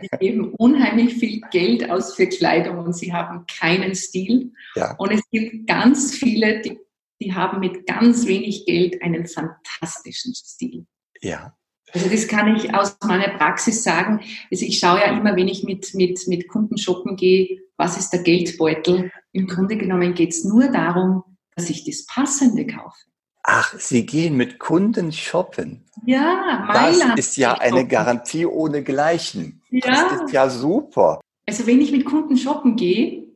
die 0.00 0.08
geben 0.18 0.54
unheimlich 0.54 1.14
viel 1.14 1.40
Geld 1.50 1.90
aus 1.90 2.14
für 2.14 2.26
Kleidung 2.26 2.78
und 2.78 2.94
sie 2.94 3.12
haben 3.12 3.44
keinen 3.46 3.94
Stil. 3.94 4.52
Ja. 4.76 4.94
Und 4.96 5.12
es 5.12 5.20
gibt 5.30 5.66
ganz 5.66 6.14
viele, 6.14 6.62
die, 6.62 6.78
die 7.20 7.34
haben 7.34 7.60
mit 7.60 7.86
ganz 7.86 8.26
wenig 8.26 8.64
Geld 8.64 9.02
einen 9.02 9.26
fantastischen 9.26 10.34
Stil. 10.34 10.86
Ja. 11.20 11.54
Also 11.92 12.08
das 12.08 12.26
kann 12.26 12.56
ich 12.56 12.74
aus 12.74 12.96
meiner 13.04 13.36
Praxis 13.36 13.84
sagen. 13.84 14.20
Also 14.50 14.64
ich 14.64 14.78
schaue 14.78 14.98
ja 14.98 15.16
immer, 15.16 15.36
wenn 15.36 15.48
ich 15.48 15.62
mit, 15.62 15.94
mit, 15.94 16.26
mit 16.26 16.48
Kunden 16.48 16.76
shoppen 16.78 17.16
gehe, 17.16 17.60
was 17.76 17.98
ist 17.98 18.10
der 18.10 18.22
Geldbeutel? 18.22 19.12
Im 19.32 19.46
Grunde 19.46 19.76
genommen 19.76 20.14
geht 20.14 20.30
es 20.30 20.44
nur 20.44 20.68
darum, 20.68 21.22
dass 21.54 21.70
ich 21.70 21.84
das 21.84 22.06
Passende 22.06 22.66
kaufe. 22.66 22.98
Ach, 23.46 23.78
Sie 23.78 24.06
gehen 24.06 24.38
mit 24.38 24.58
Kunden 24.58 25.12
shoppen. 25.12 25.84
Ja, 26.06 26.64
Mailand. 26.66 27.18
Das 27.18 27.26
ist 27.26 27.36
ja 27.36 27.52
eine 27.52 27.86
Garantie 27.86 28.46
ohne 28.46 28.82
Gleichen. 28.82 29.62
Ja. 29.70 29.80
Das 29.82 30.22
ist 30.22 30.32
ja 30.32 30.48
super. 30.48 31.20
Also 31.46 31.66
wenn 31.66 31.82
ich 31.82 31.92
mit 31.92 32.06
Kunden 32.06 32.38
shoppen 32.38 32.74
gehe, 32.74 33.28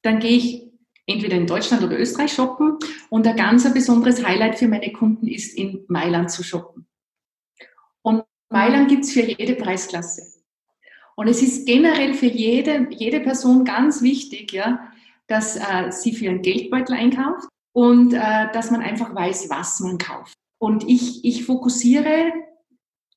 dann 0.00 0.18
gehe 0.18 0.30
ich 0.38 0.72
entweder 1.06 1.36
in 1.36 1.46
Deutschland 1.46 1.82
oder 1.82 1.98
Österreich 1.98 2.32
shoppen 2.32 2.78
und 3.10 3.26
ein 3.26 3.36
ganz 3.36 3.70
besonderes 3.72 4.24
Highlight 4.24 4.58
für 4.58 4.66
meine 4.66 4.92
Kunden 4.92 5.28
ist, 5.28 5.54
in 5.54 5.84
Mailand 5.88 6.30
zu 6.30 6.42
shoppen. 6.42 6.86
Und 8.00 8.24
Mailand 8.48 8.88
gibt 8.88 9.04
es 9.04 9.12
für 9.12 9.20
jede 9.20 9.56
Preisklasse. 9.56 10.22
Und 11.16 11.28
es 11.28 11.42
ist 11.42 11.66
generell 11.66 12.14
für 12.14 12.26
jede, 12.26 12.86
jede 12.90 13.20
Person 13.20 13.66
ganz 13.66 14.00
wichtig, 14.00 14.52
ja, 14.52 14.90
dass 15.26 15.56
äh, 15.56 15.90
sie 15.90 16.14
für 16.14 16.30
einen 16.30 16.40
Geldbeutel 16.40 16.94
einkauft 16.94 17.46
und 17.72 18.12
äh, 18.12 18.52
dass 18.52 18.70
man 18.70 18.82
einfach 18.82 19.14
weiß, 19.14 19.48
was 19.50 19.80
man 19.80 19.98
kauft. 19.98 20.34
Und 20.58 20.88
ich, 20.88 21.24
ich 21.24 21.44
fokussiere, 21.44 22.32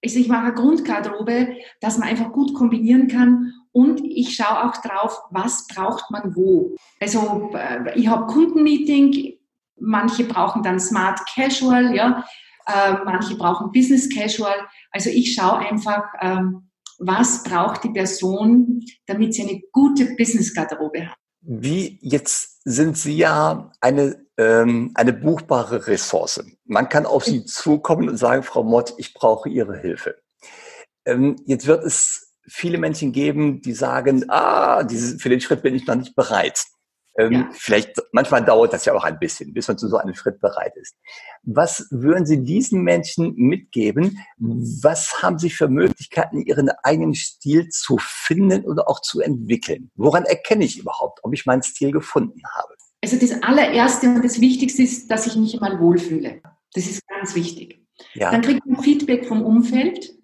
also 0.03 0.19
ich 0.19 0.27
mache 0.27 0.45
eine 0.45 0.53
Grundgarderobe, 0.53 1.57
dass 1.81 1.97
man 1.97 2.07
einfach 2.07 2.31
gut 2.31 2.53
kombinieren 2.53 3.07
kann 3.07 3.53
und 3.71 4.01
ich 4.03 4.35
schaue 4.35 4.65
auch 4.65 4.77
drauf, 4.77 5.19
was 5.31 5.67
braucht 5.67 6.11
man 6.11 6.35
wo. 6.35 6.75
Also 6.99 7.51
äh, 7.53 7.99
ich 7.99 8.07
habe 8.07 8.31
Kundenmeeting, 8.31 9.33
manche 9.79 10.25
brauchen 10.25 10.61
dann 10.61 10.79
Smart 10.79 11.19
Casual, 11.33 11.95
ja, 11.95 12.23
äh, 12.67 12.93
manche 13.03 13.35
brauchen 13.35 13.71
Business 13.71 14.09
Casual. 14.09 14.67
Also 14.91 15.09
ich 15.09 15.33
schaue 15.33 15.57
einfach, 15.57 16.03
ähm, 16.21 16.69
was 16.99 17.43
braucht 17.43 17.83
die 17.83 17.89
Person, 17.89 18.81
damit 19.07 19.33
sie 19.33 19.43
eine 19.43 19.61
gute 19.71 20.15
Business-Garderobe 20.15 21.09
hat. 21.09 21.17
Wie 21.45 21.99
jetzt 22.01 22.61
sind 22.63 22.97
Sie 22.97 23.17
ja 23.17 23.71
eine, 23.81 24.25
ähm, 24.37 24.91
eine 24.95 25.13
buchbare 25.13 25.87
Ressource. 25.87 26.43
Man 26.65 26.89
kann 26.89 27.05
auf 27.05 27.25
Sie 27.25 27.45
zukommen 27.45 28.09
und 28.09 28.17
sagen, 28.17 28.43
Frau 28.43 28.63
Mott, 28.63 28.93
ich 28.97 29.13
brauche 29.13 29.49
Ihre 29.49 29.77
Hilfe. 29.77 30.15
Ähm, 31.05 31.35
jetzt 31.45 31.67
wird 31.67 31.83
es 31.83 32.33
viele 32.47 32.77
Menschen 32.77 33.11
geben, 33.11 33.61
die 33.61 33.73
sagen, 33.73 34.25
ah, 34.29 34.83
dieses, 34.83 35.21
für 35.21 35.29
den 35.29 35.41
Schritt 35.41 35.61
bin 35.61 35.75
ich 35.75 35.85
noch 35.85 35.95
nicht 35.95 36.15
bereit. 36.15 36.63
Ähm, 37.17 37.31
ja. 37.31 37.49
Vielleicht, 37.53 38.01
manchmal 38.11 38.43
dauert 38.43 38.73
das 38.73 38.85
ja 38.85 38.93
auch 38.93 39.03
ein 39.03 39.19
bisschen, 39.19 39.53
bis 39.53 39.67
man 39.67 39.77
zu 39.77 39.87
so 39.87 39.97
einem 39.97 40.15
Schritt 40.15 40.39
bereit 40.39 40.75
ist. 40.75 40.95
Was 41.43 41.87
würden 41.91 42.25
Sie 42.25 42.43
diesen 42.43 42.81
Menschen 42.81 43.33
mitgeben? 43.35 44.17
Was 44.37 45.21
haben 45.21 45.37
Sie 45.37 45.51
für 45.51 45.67
Möglichkeiten, 45.67 46.41
Ihren 46.41 46.69
eigenen 46.81 47.13
Stil 47.13 47.69
zu 47.69 47.97
finden 47.99 48.65
oder 48.65 48.89
auch 48.89 49.01
zu 49.01 49.21
entwickeln? 49.21 49.91
Woran 49.95 50.23
erkenne 50.25 50.65
ich 50.65 50.79
überhaupt, 50.79 51.19
ob 51.23 51.33
ich 51.33 51.45
meinen 51.45 51.61
Stil 51.61 51.91
gefunden 51.91 52.41
habe? 52.55 52.73
Also 53.03 53.17
das 53.17 53.43
allererste 53.43 54.07
und 54.07 54.23
das 54.23 54.41
Wichtigste 54.41 54.81
ist, 54.81 55.11
dass 55.11 55.27
ich 55.27 55.35
mich 55.35 55.59
mal 55.59 55.79
wohlfühle. 55.79 56.41
Das 56.73 56.87
ist 56.87 57.05
ganz 57.07 57.35
wichtig. 57.35 57.85
Ja. 58.13 58.31
Dann 58.31 58.41
kriegt 58.41 58.65
man 58.65 58.81
Feedback 58.81 59.27
vom 59.27 59.43
Umfeld. 59.43 60.15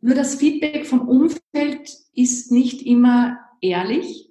Nur 0.00 0.14
das 0.14 0.36
Feedback 0.36 0.86
vom 0.86 1.08
Umfeld 1.08 1.90
ist 2.14 2.50
nicht 2.50 2.82
immer 2.82 3.38
ehrlich 3.60 4.27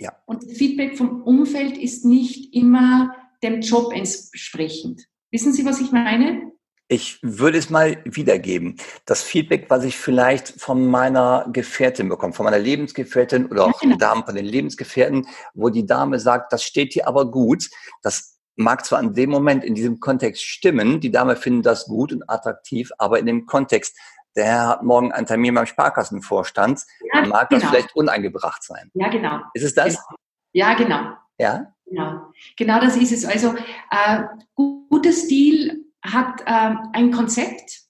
ja. 0.00 0.12
Und 0.26 0.42
das 0.42 0.52
Feedback 0.52 0.96
vom 0.96 1.22
Umfeld 1.22 1.78
ist 1.78 2.04
nicht 2.04 2.54
immer 2.54 3.14
dem 3.42 3.60
Job 3.60 3.92
entsprechend. 3.94 5.06
Wissen 5.30 5.52
Sie, 5.52 5.64
was 5.64 5.80
ich 5.80 5.92
meine? 5.92 6.52
Ich 6.88 7.18
würde 7.20 7.58
es 7.58 7.68
mal 7.68 8.00
wiedergeben. 8.04 8.76
Das 9.06 9.22
Feedback, 9.22 9.66
was 9.68 9.84
ich 9.84 9.96
vielleicht 9.96 10.48
von 10.60 10.86
meiner 10.86 11.48
Gefährtin 11.52 12.08
bekomme, 12.08 12.32
von 12.32 12.44
meiner 12.44 12.60
Lebensgefährtin 12.60 13.46
oder 13.46 13.64
auch 13.64 13.82
ja, 13.82 13.88
genau. 13.88 13.96
Damen 13.96 14.24
von 14.24 14.36
den 14.36 14.44
Lebensgefährten, 14.44 15.26
wo 15.54 15.68
die 15.68 15.84
Dame 15.84 16.20
sagt, 16.20 16.52
das 16.52 16.62
steht 16.62 16.92
hier 16.92 17.08
aber 17.08 17.28
gut. 17.28 17.68
Das 18.02 18.38
mag 18.54 18.86
zwar 18.86 19.00
in 19.00 19.14
dem 19.14 19.30
Moment 19.30 19.64
in 19.64 19.74
diesem 19.74 20.00
Kontext 20.00 20.42
stimmen, 20.42 21.00
die 21.00 21.10
Dame 21.10 21.36
findet 21.36 21.66
das 21.66 21.86
gut 21.86 22.12
und 22.12 22.28
attraktiv, 22.28 22.90
aber 22.98 23.18
in 23.18 23.26
dem 23.26 23.46
Kontext 23.46 23.96
der 24.36 24.68
hat 24.68 24.82
morgen 24.82 25.12
einen 25.12 25.26
Termin 25.26 25.54
beim 25.54 25.66
Sparkassenvorstand, 25.66 26.82
ja, 27.12 27.26
mag 27.26 27.48
genau. 27.48 27.60
das 27.62 27.70
vielleicht 27.70 27.96
uneingebracht 27.96 28.62
sein. 28.62 28.90
Ja, 28.94 29.08
genau. 29.08 29.40
Ist 29.54 29.64
es 29.64 29.74
das? 29.74 29.96
Genau. 29.96 30.18
Ja, 30.52 30.74
genau. 30.74 31.16
Ja? 31.38 31.72
Genau. 31.86 32.32
Genau 32.56 32.80
das 32.80 32.96
ist 32.96 33.12
es. 33.12 33.24
Also 33.24 33.54
äh, 33.90 34.22
guter 34.54 35.12
Stil 35.12 35.84
hat 36.02 36.40
äh, 36.42 36.74
ein 36.92 37.10
Konzept. 37.10 37.82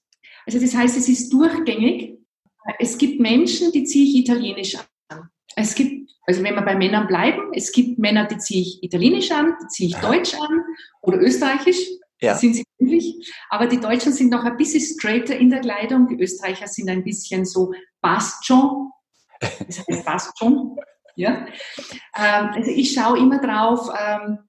Also 0.45 0.59
das 0.59 0.75
heißt, 0.75 0.97
es 0.97 1.09
ist 1.09 1.31
durchgängig. 1.31 2.17
Es 2.79 2.97
gibt 2.97 3.19
Menschen, 3.19 3.71
die 3.71 3.83
ziehe 3.83 4.05
ich 4.05 4.15
italienisch 4.15 4.77
an. 5.09 5.29
Es 5.55 5.73
gibt, 5.75 6.09
also 6.25 6.43
wenn 6.43 6.55
wir 6.55 6.61
bei 6.61 6.75
Männern 6.75 7.07
bleiben, 7.07 7.51
es 7.53 7.71
gibt 7.71 7.97
Männer, 7.99 8.25
die 8.25 8.37
ziehe 8.37 8.61
ich 8.61 8.83
italienisch 8.83 9.31
an, 9.31 9.55
die 9.61 9.67
ziehe 9.67 9.89
ich 9.89 9.95
deutsch 9.95 10.35
an 10.35 10.63
oder 11.01 11.19
österreichisch. 11.19 11.79
Ja. 12.19 12.35
sind 12.35 12.55
sie 12.55 12.63
üblich. 12.79 13.33
Aber 13.49 13.67
die 13.67 13.79
Deutschen 13.79 14.13
sind 14.13 14.29
noch 14.29 14.43
ein 14.43 14.57
bisschen 14.57 14.81
straighter 14.81 15.37
in 15.37 15.49
der 15.49 15.61
Kleidung. 15.61 16.07
Die 16.07 16.21
Österreicher 16.21 16.67
sind 16.67 16.89
ein 16.89 17.03
bisschen 17.03 17.45
so 17.45 17.73
passt 18.01 18.45
schon. 18.45 18.91
Das 19.39 19.85
heißt 19.87 20.05
passt 20.05 20.39
schon. 20.39 20.75
Ja. 21.15 21.47
Ähm, 22.15 22.49
also 22.53 22.71
ich 22.71 22.93
schaue 22.93 23.17
immer 23.17 23.39
drauf, 23.39 23.89
ähm, 23.99 24.39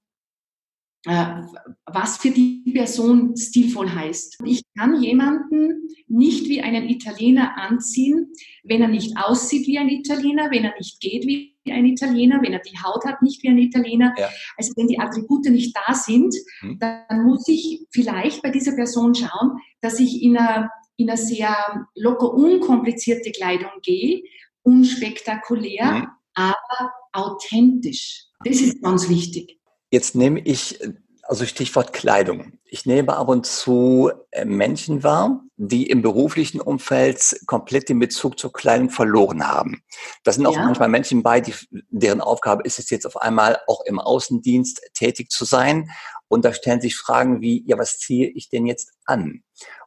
äh, 1.05 1.41
was 1.85 2.17
für 2.17 2.29
die 2.29 2.71
Person 2.73 3.35
stilvoll 3.37 3.89
heißt. 3.89 4.39
Ich 4.45 4.63
kann 4.77 5.01
jemanden 5.01 5.87
nicht 6.07 6.47
wie 6.49 6.61
einen 6.61 6.89
Italiener 6.89 7.57
anziehen, 7.57 8.33
wenn 8.63 8.81
er 8.81 8.89
nicht 8.89 9.17
aussieht 9.17 9.65
wie 9.67 9.79
ein 9.79 9.89
Italiener, 9.89 10.51
wenn 10.51 10.65
er 10.65 10.75
nicht 10.77 10.99
geht 10.99 11.25
wie 11.25 11.48
ein 11.67 11.85
Italiener, 11.85 12.41
wenn 12.41 12.53
er 12.53 12.59
die 12.59 12.77
Haut 12.77 13.05
hat, 13.05 13.21
nicht 13.21 13.43
wie 13.43 13.49
ein 13.49 13.57
Italiener. 13.57 14.13
Ja. 14.17 14.29
Also 14.57 14.73
wenn 14.75 14.87
die 14.87 14.99
Attribute 14.99 15.45
nicht 15.49 15.75
da 15.75 15.93
sind, 15.93 16.33
hm. 16.61 16.79
dann 16.79 17.23
muss 17.23 17.47
ich 17.47 17.85
vielleicht 17.91 18.41
bei 18.41 18.49
dieser 18.49 18.73
Person 18.73 19.13
schauen, 19.15 19.59
dass 19.81 19.99
ich 19.99 20.21
in 20.23 20.37
einer, 20.37 20.69
in 20.97 21.09
einer 21.09 21.17
sehr 21.17 21.87
locker 21.95 22.33
unkomplizierte 22.33 23.31
Kleidung 23.31 23.71
gehe, 23.83 24.23
unspektakulär, 24.63 26.01
hm. 26.01 26.07
aber 26.33 26.91
authentisch. 27.13 28.25
Das 28.43 28.61
ist 28.61 28.81
ganz 28.81 29.09
wichtig. 29.09 29.59
Jetzt 29.91 30.15
nehme 30.15 30.39
ich 30.39 30.79
Also 31.29 31.45
Stichwort 31.45 31.93
Kleidung. 31.93 32.53
Ich 32.65 32.87
nehme 32.87 33.15
ab 33.15 33.29
und 33.29 33.45
zu 33.45 34.11
äh, 34.31 34.45
Menschen 34.45 35.03
wahr, 35.03 35.43
die 35.57 35.87
im 35.87 36.01
beruflichen 36.01 36.59
Umfeld 36.59 37.41
komplett 37.45 37.87
den 37.87 37.99
Bezug 37.99 38.39
zur 38.39 38.51
Kleidung 38.51 38.89
verloren 38.89 39.47
haben. 39.47 39.83
Da 40.23 40.31
sind 40.31 40.47
auch 40.47 40.55
ja. 40.55 40.63
manchmal 40.63 40.89
Menschen 40.89 41.21
bei, 41.21 41.39
die, 41.39 41.53
deren 41.91 42.21
Aufgabe 42.21 42.63
ist 42.63 42.79
es 42.79 42.89
jetzt 42.89 43.05
auf 43.05 43.15
einmal 43.15 43.59
auch 43.67 43.81
im 43.85 43.99
Außendienst 43.99 44.81
tätig 44.95 45.29
zu 45.29 45.45
sein. 45.45 45.91
Und 46.29 46.45
da 46.45 46.51
stellen 46.51 46.81
sich 46.81 46.97
Fragen 46.97 47.41
wie, 47.41 47.63
ja, 47.67 47.77
was 47.77 47.99
ziehe 47.99 48.27
ich 48.29 48.49
denn 48.49 48.65
jetzt 48.65 48.93
an? 49.05 49.43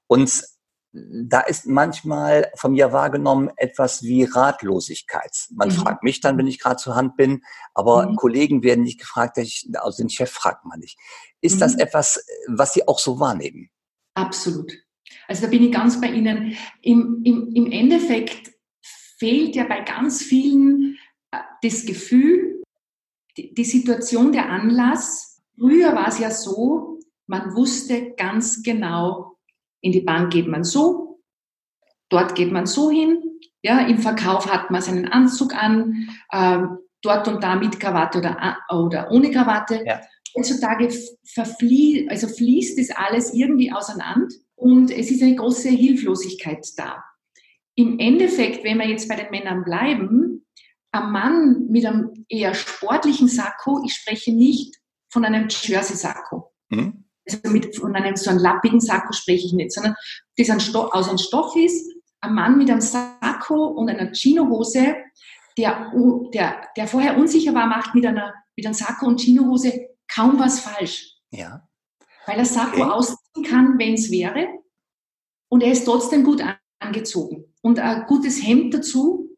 Und 0.07 0.45
da 0.93 1.41
ist 1.41 1.67
manchmal 1.67 2.51
von 2.55 2.73
mir 2.73 2.93
wahrgenommen 2.93 3.51
etwas 3.57 4.03
wie 4.03 4.25
Ratlosigkeit. 4.25 5.47
Man 5.51 5.69
mhm. 5.69 5.73
fragt 5.73 6.03
mich 6.03 6.21
dann, 6.21 6.37
wenn 6.37 6.47
ich 6.47 6.59
gerade 6.59 6.77
zur 6.77 6.95
Hand 6.95 7.17
bin, 7.17 7.43
aber 7.73 8.07
mhm. 8.07 8.17
Kollegen 8.17 8.63
werden 8.63 8.85
nicht 8.85 9.01
gefragt, 9.01 9.39
also 9.39 10.03
den 10.03 10.11
Chef 10.11 10.31
fragt 10.31 10.67
man 10.67 10.81
nicht. 10.81 10.99
Ist 11.41 11.57
mhm. 11.57 11.61
das 11.61 11.75
etwas, 11.77 12.25
was 12.47 12.75
Sie 12.75 12.87
auch 12.87 12.99
so 12.99 13.19
wahrnehmen? 13.19 13.71
Absolut. 14.15 14.73
Also 15.29 15.43
da 15.43 15.49
bin 15.49 15.63
ich 15.63 15.73
ganz 15.73 16.01
bei 16.01 16.09
Ihnen. 16.09 16.57
Im, 16.83 17.23
im, 17.25 17.53
im 17.55 17.71
Endeffekt 17.71 18.53
fehlt 19.19 19.57
ja 19.57 19.65
bei 19.65 19.81
ganz 19.81 20.23
vielen 20.23 20.99
äh, 21.31 21.39
das 21.63 21.87
Gefühl, 21.87 22.63
die, 23.39 23.55
die 23.55 23.65
Situation, 23.65 24.33
der 24.33 24.51
Anlass. 24.51 25.41
Früher 25.59 25.95
war 25.95 26.09
es 26.09 26.19
ja 26.19 26.31
so, 26.31 26.99
man 27.27 27.55
wusste 27.55 28.13
ganz 28.17 28.63
genau, 28.63 29.32
in 29.83 29.93
die 29.93 30.01
Bank 30.01 30.33
geht 30.33 30.49
man 30.49 30.65
so, 30.65 31.21
dort 32.09 32.35
geht 32.35 32.53
man 32.53 32.67
so 32.67 32.91
hin. 32.91 33.23
Ja, 33.63 33.87
im 33.87 33.99
Verkauf 33.99 34.51
hat 34.51 34.71
man 34.71 34.81
seinen 34.81 35.07
Anzug 35.07 35.55
an, 35.55 36.09
äh, 36.31 36.59
dort 37.03 37.29
und 37.29 37.43
da 37.43 37.57
mit 37.57 37.79
Krawatte 37.79 38.19
oder, 38.19 38.59
oder 38.71 39.11
ohne 39.11 39.31
Krawatte. 39.31 39.83
Ja. 39.85 40.01
Heutzutage 40.37 40.89
verfließt, 41.27 42.11
also 42.11 42.27
fließt 42.29 42.79
das 42.79 42.91
alles 42.91 43.35
irgendwie 43.35 43.71
auseinander 43.71 44.35
und 44.55 44.91
es 44.91 45.11
ist 45.11 45.23
eine 45.23 45.37
große 45.37 45.69
Hilflosigkeit 45.69 46.67
da. 46.77 47.05
Im 47.75 47.99
Endeffekt, 47.99 48.65
wenn 48.65 48.79
wir 48.79 48.89
jetzt 48.89 49.09
bei 49.09 49.17
den 49.17 49.31
Männern 49.31 49.65
bleiben, 49.65 50.47
ein 50.93 51.11
Mann 51.11 51.67
mit 51.69 51.85
einem 51.85 52.25
eher 52.29 52.55
sportlichen 52.55 53.29
Sakko, 53.29 53.83
ich 53.85 53.95
spreche 53.95 54.33
nicht 54.33 54.77
von 55.11 55.25
einem 55.25 55.49
Jersey-Sakko. 55.49 56.53
Mhm 56.71 57.02
also 57.27 57.51
mit, 57.51 57.77
von 57.77 57.95
einem 57.95 58.17
so 58.17 58.31
einem 58.31 58.41
lappigen 58.41 58.81
Sakko 58.81 59.13
spreche 59.13 59.47
ich 59.47 59.53
nicht, 59.53 59.73
sondern 59.73 59.95
das 60.37 60.51
ein 60.51 60.61
Stoff, 60.61 60.93
aus 60.93 61.09
einem 61.09 61.19
Stoff 61.19 61.55
ist, 61.57 61.93
ein 62.21 62.35
Mann 62.35 62.59
mit 62.59 62.71
einem 62.71 62.81
Sakko 62.81 63.67
und 63.67 63.89
einer 63.89 64.13
Chinohose, 64.13 64.97
der, 65.59 65.93
der, 66.33 66.69
der 66.77 66.87
vorher 66.87 67.17
unsicher 67.19 67.55
war, 67.55 67.67
macht 67.67 67.95
mit, 67.95 68.07
einer, 68.07 68.33
mit 68.57 68.65
einem 68.65 68.75
Sakko 68.75 69.07
und 69.07 69.21
Chinohose 69.21 69.89
kaum 70.13 70.39
was 70.39 70.61
falsch. 70.61 71.17
Ja. 71.31 71.69
Weil 72.27 72.39
er 72.39 72.45
Sakko 72.45 72.83
okay. 72.83 72.91
ausziehen 72.91 73.45
kann, 73.45 73.79
wenn 73.79 73.95
es 73.95 74.11
wäre. 74.11 74.49
Und 75.49 75.63
er 75.63 75.73
ist 75.73 75.85
trotzdem 75.85 76.25
gut 76.25 76.43
angezogen. 76.79 77.45
Und 77.61 77.79
ein 77.79 78.07
gutes 78.07 78.43
Hemd 78.47 78.73
dazu. 78.75 79.37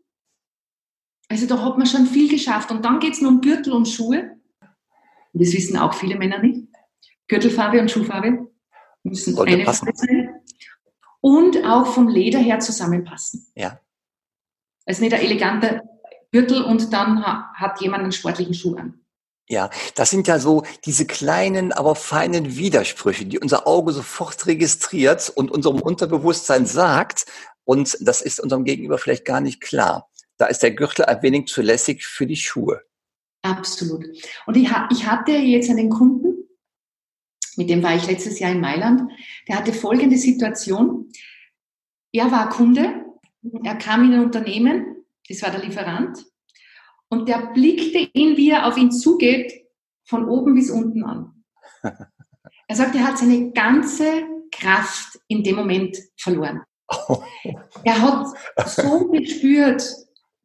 Also 1.28 1.46
da 1.46 1.62
hat 1.64 1.78
man 1.78 1.86
schon 1.86 2.06
viel 2.06 2.28
geschafft. 2.28 2.70
Und 2.70 2.84
dann 2.84 3.00
geht 3.00 3.14
es 3.14 3.20
nur 3.20 3.30
um 3.30 3.40
Gürtel 3.40 3.72
und 3.72 3.88
Schuhe. 3.88 4.36
Und 5.32 5.42
das 5.42 5.52
wissen 5.52 5.76
auch 5.76 5.94
viele 5.94 6.16
Männer 6.16 6.38
nicht. 6.38 6.68
Gürtelfarbe 7.28 7.80
und 7.80 7.90
Schuhfarbe 7.90 8.48
müssen 9.02 9.34
Sollte 9.34 9.54
eine 9.54 9.64
passen. 9.64 9.90
sein. 9.94 10.40
Und 11.20 11.64
auch 11.64 11.86
vom 11.86 12.08
Leder 12.08 12.38
her 12.38 12.60
zusammenpassen. 12.60 13.46
Ja. 13.54 13.80
Also 14.86 15.02
nicht 15.02 15.14
ein 15.14 15.22
eleganter 15.22 15.82
Gürtel 16.32 16.62
und 16.62 16.92
dann 16.92 17.24
hat 17.24 17.80
jemand 17.80 18.02
einen 18.02 18.12
sportlichen 18.12 18.54
Schuh 18.54 18.76
an. 18.76 19.00
Ja, 19.46 19.68
das 19.94 20.10
sind 20.10 20.26
ja 20.26 20.38
so 20.38 20.64
diese 20.86 21.06
kleinen, 21.06 21.72
aber 21.72 21.94
feinen 21.94 22.56
Widersprüche, 22.56 23.26
die 23.26 23.38
unser 23.38 23.66
Auge 23.66 23.92
sofort 23.92 24.46
registriert 24.46 25.30
und 25.34 25.50
unserem 25.50 25.80
Unterbewusstsein 25.80 26.64
sagt, 26.64 27.26
und 27.64 27.96
das 28.00 28.22
ist 28.22 28.40
unserem 28.40 28.64
Gegenüber 28.64 28.98
vielleicht 28.98 29.24
gar 29.24 29.40
nicht 29.40 29.60
klar. 29.60 30.10
Da 30.38 30.46
ist 30.46 30.62
der 30.62 30.72
Gürtel 30.72 31.04
ein 31.04 31.22
wenig 31.22 31.46
zu 31.46 31.62
lässig 31.62 32.04
für 32.06 32.26
die 32.26 32.36
Schuhe. 32.36 32.82
Absolut. 33.42 34.04
Und 34.46 34.56
ich, 34.56 34.70
ich 34.90 35.06
hatte 35.06 35.32
jetzt 35.32 35.68
einen 35.68 35.90
Kunden, 35.90 36.23
mit 37.56 37.70
dem 37.70 37.82
war 37.82 37.94
ich 37.94 38.06
letztes 38.06 38.38
Jahr 38.38 38.52
in 38.52 38.60
Mailand. 38.60 39.10
Der 39.48 39.56
hatte 39.56 39.72
folgende 39.72 40.16
Situation. 40.16 41.10
Er 42.12 42.30
war 42.30 42.48
Kunde, 42.48 43.04
er 43.62 43.76
kam 43.76 44.04
in 44.04 44.14
ein 44.14 44.24
Unternehmen, 44.24 45.04
das 45.28 45.42
war 45.42 45.50
der 45.50 45.62
Lieferant, 45.62 46.24
und 47.08 47.28
der 47.28 47.52
blickte 47.52 48.10
ihn, 48.12 48.36
wie 48.36 48.50
er 48.50 48.66
auf 48.66 48.76
ihn 48.76 48.92
zugeht, 48.92 49.52
von 50.04 50.28
oben 50.28 50.54
bis 50.54 50.70
unten 50.70 51.04
an. 51.04 51.44
Er 52.66 52.76
sagt, 52.76 52.94
er 52.94 53.06
hat 53.06 53.18
seine 53.18 53.52
ganze 53.52 54.24
Kraft 54.50 55.20
in 55.28 55.42
dem 55.42 55.56
Moment 55.56 55.98
verloren. 56.16 56.62
Er 57.84 58.00
hat 58.00 58.28
so 58.66 59.08
gespürt, 59.08 59.84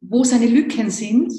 wo 0.02 0.22
seine 0.22 0.46
Lücken 0.46 0.90
sind, 0.90 1.32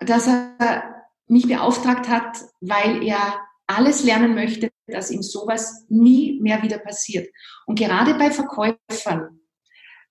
dass 0.00 0.26
er 0.26 1.06
mich 1.28 1.46
beauftragt 1.46 2.08
hat, 2.08 2.36
weil 2.60 3.04
er 3.04 3.40
alles 3.68 4.02
lernen 4.02 4.34
möchte, 4.34 4.70
dass 4.88 5.10
ihm 5.10 5.22
sowas 5.22 5.84
nie 5.88 6.40
mehr 6.40 6.62
wieder 6.62 6.78
passiert. 6.78 7.28
Und 7.66 7.78
gerade 7.78 8.14
bei 8.14 8.30
Verkäufern, 8.30 9.40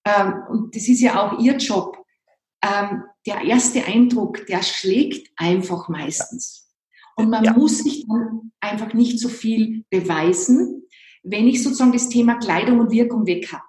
ähm, 0.05 0.43
und 0.49 0.75
das 0.75 0.87
ist 0.87 1.01
ja 1.01 1.21
auch 1.21 1.39
ihr 1.39 1.57
Job, 1.57 1.97
ähm, 2.61 3.03
der 3.25 3.41
erste 3.41 3.85
Eindruck, 3.85 4.45
der 4.47 4.63
schlägt 4.63 5.29
einfach 5.35 5.89
meistens. 5.89 6.69
Und 7.15 7.29
man 7.29 7.43
ja. 7.43 7.53
muss 7.53 7.79
sich 7.79 8.05
dann 8.07 8.51
einfach 8.59 8.93
nicht 8.93 9.19
so 9.19 9.27
viel 9.27 9.85
beweisen, 9.89 10.87
wenn 11.23 11.47
ich 11.47 11.63
sozusagen 11.63 11.91
das 11.91 12.09
Thema 12.09 12.35
Kleidung 12.35 12.79
und 12.79 12.91
Wirkung 12.91 13.25
weg 13.25 13.51
habe. 13.51 13.63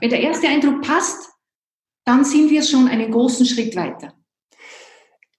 Wenn 0.00 0.10
der 0.10 0.20
erste 0.20 0.48
Eindruck 0.48 0.82
passt, 0.82 1.30
dann 2.04 2.24
sind 2.24 2.50
wir 2.50 2.62
schon 2.62 2.88
einen 2.88 3.10
großen 3.10 3.46
Schritt 3.46 3.74
weiter. 3.76 4.14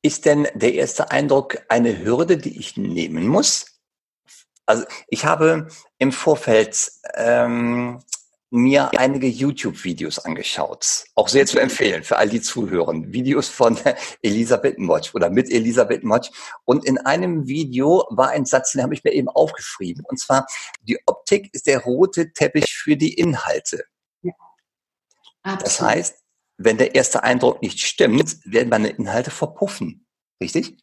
Ist 0.01 0.25
denn 0.25 0.47
der 0.55 0.73
erste 0.73 1.11
Eindruck 1.11 1.57
eine 1.69 2.03
Hürde, 2.03 2.37
die 2.37 2.57
ich 2.57 2.75
nehmen 2.77 3.27
muss? 3.27 3.70
Also 4.65 4.85
ich 5.07 5.25
habe 5.25 5.67
im 5.97 6.11
Vorfeld 6.11 6.91
ähm, 7.15 7.99
mir 8.51 8.91
einige 8.97 9.27
YouTube-Videos 9.27 10.19
angeschaut. 10.19 11.05
Auch 11.15 11.29
sehr 11.29 11.45
zu 11.45 11.57
empfehlen 11.57 12.03
für 12.03 12.17
all 12.17 12.27
die 12.27 12.41
Zuhören. 12.41 13.13
Videos 13.13 13.47
von 13.47 13.79
Elisabeth 14.21 14.77
Motsch 14.77 15.15
oder 15.15 15.29
mit 15.29 15.49
Elisabeth 15.49 16.03
Motsch. 16.03 16.29
Und 16.65 16.85
in 16.85 16.97
einem 16.97 17.47
Video 17.47 18.05
war 18.09 18.29
ein 18.29 18.45
Satz, 18.45 18.73
den 18.73 18.83
habe 18.83 18.93
ich 18.93 19.03
mir 19.05 19.13
eben 19.13 19.29
aufgeschrieben. 19.29 20.03
Und 20.05 20.19
zwar, 20.19 20.45
die 20.81 20.99
Optik 21.05 21.49
ist 21.53 21.65
der 21.65 21.79
rote 21.79 22.33
Teppich 22.33 22.73
für 22.73 22.97
die 22.97 23.13
Inhalte. 23.13 23.85
Ja. 24.21 24.33
Das 25.55 25.79
heißt, 25.79 26.17
wenn 26.57 26.77
der 26.77 26.93
erste 26.93 27.23
Eindruck 27.23 27.61
nicht 27.61 27.79
stimmt, 27.79 28.37
werden 28.43 28.69
meine 28.69 28.89
Inhalte 28.89 29.31
verpuffen. 29.31 30.05
Richtig? 30.41 30.77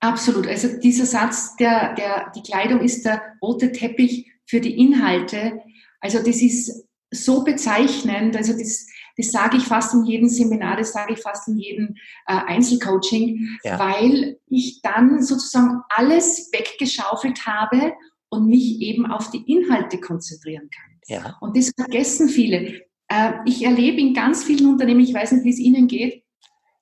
Absolut. 0.00 0.46
Also 0.46 0.78
dieser 0.80 1.06
Satz, 1.06 1.56
der, 1.56 1.94
der, 1.94 2.32
die 2.34 2.42
Kleidung 2.42 2.80
ist 2.80 3.04
der 3.04 3.22
rote 3.42 3.72
Teppich 3.72 4.30
für 4.46 4.60
die 4.60 4.78
Inhalte. 4.78 5.60
Also 6.00 6.18
das 6.18 6.40
ist 6.40 6.86
so 7.10 7.42
bezeichnend. 7.42 8.36
Also 8.36 8.52
das, 8.52 8.86
das 9.16 9.32
sage 9.32 9.56
ich 9.56 9.64
fast 9.64 9.94
in 9.94 10.04
jedem 10.04 10.28
Seminar, 10.28 10.76
das 10.76 10.92
sage 10.92 11.14
ich 11.14 11.20
fast 11.20 11.48
in 11.48 11.58
jedem 11.58 11.96
äh, 12.26 12.34
Einzelcoaching, 12.34 13.58
ja. 13.64 13.78
weil 13.78 14.38
ich 14.46 14.80
dann 14.82 15.22
sozusagen 15.22 15.82
alles 15.88 16.50
weggeschaufelt 16.52 17.46
habe 17.46 17.94
und 18.28 18.46
mich 18.46 18.80
eben 18.80 19.06
auf 19.06 19.30
die 19.30 19.50
Inhalte 19.50 19.98
konzentrieren 19.98 20.68
kann. 20.70 21.00
Ja. 21.08 21.36
Und 21.40 21.56
das 21.56 21.72
vergessen 21.76 22.28
viele. 22.28 22.82
Äh, 23.08 23.32
ich 23.46 23.64
erlebe 23.64 24.00
in 24.00 24.14
ganz 24.14 24.44
vielen 24.44 24.70
Unternehmen, 24.70 25.00
ich 25.00 25.14
weiß 25.14 25.32
nicht, 25.32 25.44
wie 25.44 25.50
es 25.50 25.58
Ihnen 25.58 25.88
geht, 25.88 26.22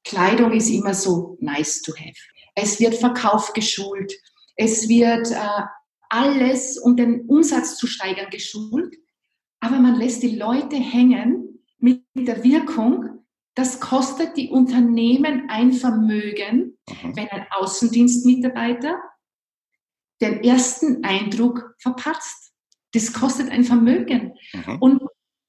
Kleidung 0.05 0.52
ist 0.52 0.68
immer 0.68 0.94
so 0.94 1.37
nice 1.40 1.83
to 1.83 1.92
have 1.92 2.14
es 2.56 2.80
wird 2.80 2.96
Verkauf 2.96 3.52
geschult, 3.52 4.12
es 4.56 4.88
wird 4.88 5.30
äh, 5.30 5.62
alles, 6.08 6.78
um 6.78 6.96
den 6.96 7.26
Umsatz 7.26 7.76
zu 7.76 7.86
steigern, 7.86 8.30
geschult. 8.30 8.96
Aber 9.60 9.78
man 9.78 9.96
lässt 9.96 10.22
die 10.22 10.36
Leute 10.36 10.76
hängen 10.76 11.60
mit 11.78 12.02
der 12.14 12.42
Wirkung, 12.42 13.24
das 13.54 13.80
kostet 13.80 14.36
die 14.36 14.50
Unternehmen 14.50 15.48
ein 15.48 15.72
Vermögen, 15.72 16.78
mhm. 16.88 17.16
wenn 17.16 17.28
ein 17.28 17.46
Außendienstmitarbeiter 17.50 18.98
den 20.20 20.42
ersten 20.42 21.04
Eindruck 21.04 21.74
verpatzt. 21.78 22.52
Das 22.92 23.12
kostet 23.12 23.50
ein 23.50 23.64
Vermögen. 23.64 24.34
Mhm. 24.52 24.78
Und 24.80 25.02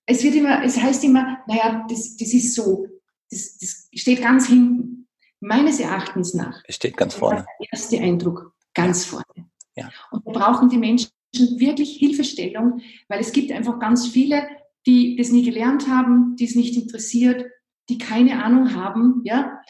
es 0.05 0.23
wird 0.23 0.35
immer, 0.35 0.63
es 0.63 0.81
heißt 0.81 1.03
immer, 1.03 1.39
naja, 1.47 1.85
das, 1.89 2.17
das 2.17 2.33
ist 2.33 2.55
so, 2.55 2.87
das, 3.29 3.57
das 3.57 3.89
steht 3.93 4.21
ganz 4.21 4.47
hinten 4.47 5.06
meines 5.39 5.79
Erachtens 5.79 6.33
nach. 6.33 6.61
Es 6.65 6.75
steht 6.75 6.97
ganz 6.97 7.15
vorne. 7.15 7.45
Der 7.59 7.67
erste 7.71 7.99
Eindruck 7.99 8.53
ganz 8.73 9.05
ja. 9.05 9.11
vorne. 9.11 9.49
Ja. 9.75 9.89
Und 10.11 10.25
da 10.25 10.31
brauchen 10.31 10.69
die 10.69 10.77
Menschen 10.77 11.11
wirklich 11.33 11.97
Hilfestellung, 11.97 12.81
weil 13.07 13.19
es 13.19 13.31
gibt 13.31 13.51
einfach 13.51 13.79
ganz 13.79 14.07
viele, 14.07 14.47
die 14.85 15.15
das 15.15 15.31
nie 15.31 15.43
gelernt 15.43 15.87
haben, 15.87 16.35
die 16.37 16.45
es 16.45 16.55
nicht 16.55 16.75
interessiert, 16.75 17.45
die 17.89 17.97
keine 17.97 18.43
Ahnung 18.43 18.73
haben, 18.73 19.21
ja. 19.23 19.61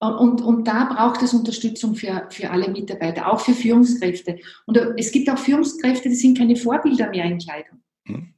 Und, 0.00 0.42
und 0.42 0.68
da 0.68 0.84
braucht 0.84 1.22
es 1.22 1.32
Unterstützung 1.32 1.94
für, 1.94 2.26
für 2.30 2.50
alle 2.50 2.68
Mitarbeiter, 2.68 3.32
auch 3.32 3.40
für 3.40 3.54
Führungskräfte. 3.54 4.38
Und 4.66 4.76
es 4.98 5.12
gibt 5.12 5.30
auch 5.30 5.38
Führungskräfte, 5.38 6.10
die 6.10 6.14
sind 6.14 6.36
keine 6.36 6.56
Vorbilder 6.56 7.08
mehr 7.08 7.24
in 7.24 7.38
Kleidung. 7.38 7.82
Mhm. 8.04 8.33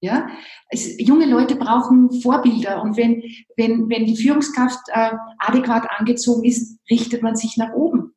Ja, 0.00 0.28
es, 0.70 0.96
junge 1.00 1.26
Leute 1.26 1.56
brauchen 1.56 2.20
Vorbilder 2.22 2.82
und 2.82 2.96
wenn, 2.96 3.22
wenn, 3.56 3.88
wenn 3.88 4.06
die 4.06 4.16
Führungskraft 4.16 4.78
äh, 4.92 5.10
adäquat 5.38 5.88
angezogen 5.98 6.44
ist, 6.44 6.78
richtet 6.88 7.22
man 7.22 7.34
sich 7.34 7.56
nach 7.56 7.72
oben. 7.72 8.14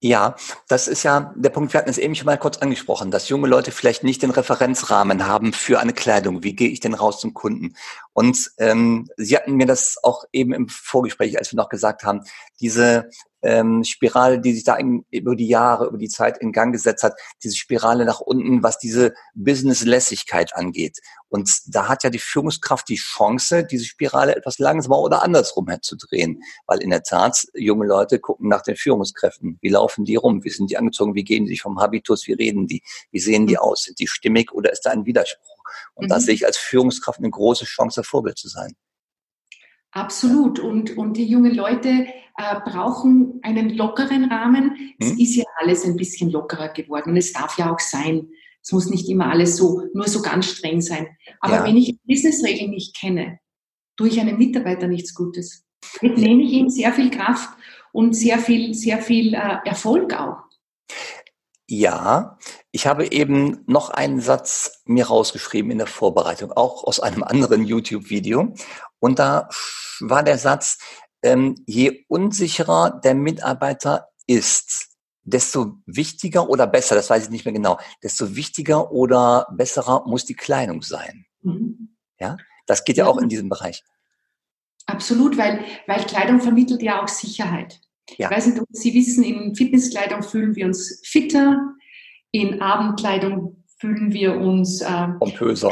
Ja, 0.00 0.36
das 0.68 0.86
ist 0.86 1.02
ja 1.02 1.32
der 1.34 1.48
Punkt, 1.48 1.72
wir 1.72 1.78
hatten 1.78 1.88
es 1.88 1.96
eben 1.96 2.14
schon 2.14 2.26
mal 2.26 2.36
kurz 2.36 2.58
angesprochen, 2.58 3.10
dass 3.10 3.30
junge 3.30 3.48
Leute 3.48 3.70
vielleicht 3.70 4.04
nicht 4.04 4.22
den 4.22 4.32
Referenzrahmen 4.32 5.26
haben 5.26 5.54
für 5.54 5.80
eine 5.80 5.94
Kleidung. 5.94 6.42
Wie 6.42 6.54
gehe 6.54 6.68
ich 6.68 6.80
denn 6.80 6.92
raus 6.92 7.20
zum 7.20 7.32
Kunden? 7.32 7.74
Und 8.14 8.52
ähm, 8.58 9.08
Sie 9.16 9.36
hatten 9.36 9.54
mir 9.54 9.66
das 9.66 9.96
auch 10.02 10.24
eben 10.32 10.52
im 10.54 10.68
Vorgespräch, 10.68 11.36
als 11.36 11.52
wir 11.52 11.56
noch 11.56 11.68
gesagt 11.68 12.04
haben, 12.04 12.22
diese 12.60 13.10
ähm, 13.42 13.84
Spirale, 13.84 14.40
die 14.40 14.54
sich 14.54 14.64
da 14.64 14.76
in, 14.76 15.04
über 15.10 15.36
die 15.36 15.48
Jahre, 15.48 15.86
über 15.86 15.98
die 15.98 16.08
Zeit 16.08 16.38
in 16.38 16.52
Gang 16.52 16.72
gesetzt 16.72 17.02
hat, 17.02 17.14
diese 17.42 17.56
Spirale 17.56 18.04
nach 18.04 18.20
unten, 18.20 18.62
was 18.62 18.78
diese 18.78 19.12
Business-Lässigkeit 19.34 20.56
angeht. 20.56 21.00
Und 21.28 21.50
da 21.66 21.88
hat 21.88 22.04
ja 22.04 22.10
die 22.10 22.20
Führungskraft 22.20 22.88
die 22.88 22.96
Chance, 22.96 23.64
diese 23.64 23.84
Spirale 23.84 24.34
etwas 24.34 24.58
langsamer 24.58 25.00
oder 25.00 25.22
andersrum 25.22 25.68
herzudrehen. 25.68 26.40
Weil 26.66 26.80
in 26.82 26.90
der 26.90 27.02
Tat, 27.02 27.46
junge 27.52 27.86
Leute 27.86 28.18
gucken 28.20 28.48
nach 28.48 28.62
den 28.62 28.76
Führungskräften. 28.76 29.58
Wie 29.60 29.68
laufen 29.68 30.04
die 30.04 30.16
rum? 30.16 30.42
Wie 30.44 30.50
sind 30.50 30.70
die 30.70 30.78
angezogen? 30.78 31.14
Wie 31.14 31.24
gehen 31.24 31.44
die 31.44 31.50
sich 31.50 31.62
vom 31.62 31.80
Habitus? 31.80 32.26
Wie 32.28 32.32
reden 32.32 32.66
die? 32.66 32.82
Wie 33.10 33.20
sehen 33.20 33.46
die 33.46 33.54
mhm. 33.54 33.60
aus? 33.60 33.82
Sind 33.82 33.98
die 33.98 34.06
stimmig 34.06 34.52
oder 34.52 34.72
ist 34.72 34.86
da 34.86 34.90
ein 34.90 35.04
Widerspruch? 35.04 35.53
Und 35.94 36.06
mhm. 36.06 36.08
da 36.08 36.20
sehe 36.20 36.34
ich 36.34 36.46
als 36.46 36.56
Führungskraft 36.56 37.18
eine 37.18 37.30
große 37.30 37.64
Chance, 37.64 38.04
Vorbild 38.04 38.38
zu 38.38 38.48
sein. 38.48 38.74
Absolut. 39.90 40.58
Und, 40.58 40.96
und 40.96 41.16
die 41.16 41.24
jungen 41.24 41.54
Leute 41.54 42.06
äh, 42.36 42.60
brauchen 42.64 43.38
einen 43.42 43.70
lockeren 43.70 44.24
Rahmen. 44.24 44.94
Es 44.98 45.10
hm. 45.10 45.18
ist 45.18 45.36
ja 45.36 45.44
alles 45.60 45.84
ein 45.84 45.96
bisschen 45.96 46.30
lockerer 46.30 46.70
geworden 46.70 47.10
und 47.10 47.16
es 47.16 47.32
darf 47.32 47.56
ja 47.58 47.72
auch 47.72 47.78
sein. 47.78 48.28
Es 48.60 48.72
muss 48.72 48.90
nicht 48.90 49.08
immer 49.08 49.30
alles 49.30 49.56
so, 49.56 49.82
nur 49.94 50.08
so 50.08 50.20
ganz 50.20 50.46
streng 50.46 50.80
sein. 50.80 51.06
Aber 51.38 51.56
ja. 51.56 51.64
wenn 51.64 51.76
ich 51.76 51.96
Businessregeln 52.04 52.70
nicht 52.70 52.96
kenne, 52.98 53.38
tue 53.96 54.08
ich 54.08 54.20
einem 54.20 54.36
Mitarbeiter 54.36 54.88
nichts 54.88 55.14
Gutes. 55.14 55.64
Damit 56.00 56.18
nehme 56.18 56.42
ich 56.42 56.52
ihm 56.52 56.70
sehr 56.70 56.92
viel 56.92 57.10
Kraft 57.10 57.50
und 57.92 58.14
sehr 58.14 58.38
viel, 58.38 58.74
sehr 58.74 59.00
viel 59.00 59.34
äh, 59.34 59.58
Erfolg 59.64 60.12
auch. 60.14 60.38
Ja, 61.68 62.36
ich 62.74 62.88
habe 62.88 63.12
eben 63.12 63.62
noch 63.68 63.90
einen 63.90 64.20
Satz 64.20 64.82
mir 64.84 65.06
rausgeschrieben 65.06 65.70
in 65.70 65.78
der 65.78 65.86
Vorbereitung, 65.86 66.50
auch 66.50 66.82
aus 66.82 66.98
einem 66.98 67.22
anderen 67.22 67.62
YouTube-Video. 67.62 68.52
Und 68.98 69.20
da 69.20 69.48
war 70.00 70.24
der 70.24 70.38
Satz, 70.38 70.78
ähm, 71.22 71.54
je 71.66 72.04
unsicherer 72.08 73.00
der 73.04 73.14
Mitarbeiter 73.14 74.08
ist, 74.26 74.88
desto 75.22 75.76
wichtiger 75.86 76.50
oder 76.50 76.66
besser, 76.66 76.96
das 76.96 77.08
weiß 77.08 77.22
ich 77.22 77.30
nicht 77.30 77.44
mehr 77.44 77.54
genau, 77.54 77.78
desto 78.02 78.34
wichtiger 78.34 78.90
oder 78.90 79.46
besserer 79.52 80.02
muss 80.08 80.24
die 80.24 80.34
Kleidung 80.34 80.82
sein. 80.82 81.26
Mhm. 81.42 81.94
Ja, 82.18 82.36
das 82.66 82.84
geht 82.84 82.96
ja, 82.96 83.04
ja 83.04 83.10
auch 83.10 83.18
in 83.18 83.28
diesem 83.28 83.48
Bereich. 83.48 83.84
Absolut, 84.86 85.38
weil, 85.38 85.64
weil 85.86 86.04
Kleidung 86.06 86.40
vermittelt 86.40 86.82
ja 86.82 87.00
auch 87.00 87.08
Sicherheit. 87.08 87.80
Ja. 88.18 88.28
Ich 88.28 88.36
weiß 88.36 88.46
nicht, 88.48 88.60
ob 88.60 88.66
Sie 88.72 88.92
wissen, 88.94 89.22
in 89.22 89.54
Fitnesskleidung 89.54 90.24
fühlen 90.24 90.56
wir 90.56 90.66
uns 90.66 91.00
fitter, 91.04 91.74
in 92.34 92.60
Abendkleidung 92.60 93.64
fühlen 93.78 94.12
wir 94.12 94.36
uns 94.36 94.80
äh. 94.80 95.08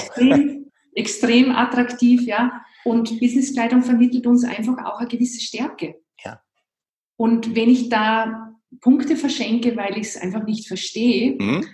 Extrem, 0.07 0.71
extrem 0.95 1.51
attraktiv, 1.51 2.23
ja. 2.23 2.63
Und 2.85 3.19
Businesskleidung 3.19 3.83
vermittelt 3.83 4.29
uns 4.29 4.45
einfach 4.45 4.85
auch 4.85 4.99
eine 4.99 5.09
gewisse 5.09 5.41
Stärke. 5.41 5.97
Ja. 6.25 6.41
Und 7.17 7.57
wenn 7.57 7.69
ich 7.69 7.89
da 7.89 8.55
Punkte 8.81 9.17
verschenke, 9.17 9.77
weil 9.77 9.99
ich 9.99 10.09
es 10.09 10.17
einfach 10.17 10.45
nicht 10.45 10.69
verstehe, 10.69 11.37
mhm. 11.37 11.67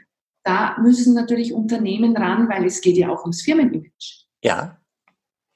da 0.42 0.78
müssen 0.80 1.12
natürlich 1.12 1.52
Unternehmen 1.52 2.16
ran, 2.16 2.48
weil 2.48 2.64
es 2.64 2.80
geht 2.80 2.96
ja 2.96 3.10
auch 3.10 3.22
ums 3.22 3.42
Firmenimage. 3.42 4.24
Ja. 4.42 4.78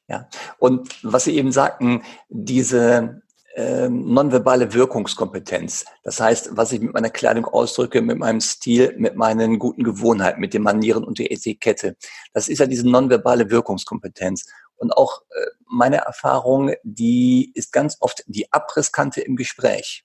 Ja. 0.09 0.29
Und 0.59 0.90
was 1.03 1.25
Sie 1.25 1.37
eben 1.37 1.53
sagten, 1.53 2.03
diese 2.29 3.22
ähm, 3.55 4.12
nonverbale 4.12 4.73
Wirkungskompetenz. 4.73 5.85
Das 6.03 6.21
heißt, 6.21 6.51
was 6.53 6.73
ich 6.73 6.81
mit 6.81 6.95
meiner 6.95 7.11
Kleidung 7.11 7.45
ausdrücke, 7.45 8.03
mit 8.03 8.19
meinem 8.19 8.41
Stil, 8.41 8.95
mit 8.99 9.17
meinen 9.17 9.59
guten 9.59 9.85
Gewohnheiten, 9.85 10.41
mit 10.41 10.55
den 10.55 10.62
Manieren 10.62 11.05
und 11.05 11.19
der 11.19 11.31
Etikette. 11.31 11.97
Das 12.33 12.49
ist 12.49 12.59
ja 12.59 12.67
diese 12.67 12.88
nonverbale 12.88 13.51
Wirkungskompetenz. 13.51 14.47
Und 14.77 14.93
auch 14.93 15.23
äh, 15.31 15.47
meine 15.67 15.99
Erfahrung, 15.99 16.73
die 16.83 17.53
ist 17.55 17.73
ganz 17.73 17.97
oft 18.01 18.25
die 18.27 18.53
Abrisskante 18.53 19.21
im 19.21 19.37
Gespräch. 19.37 20.05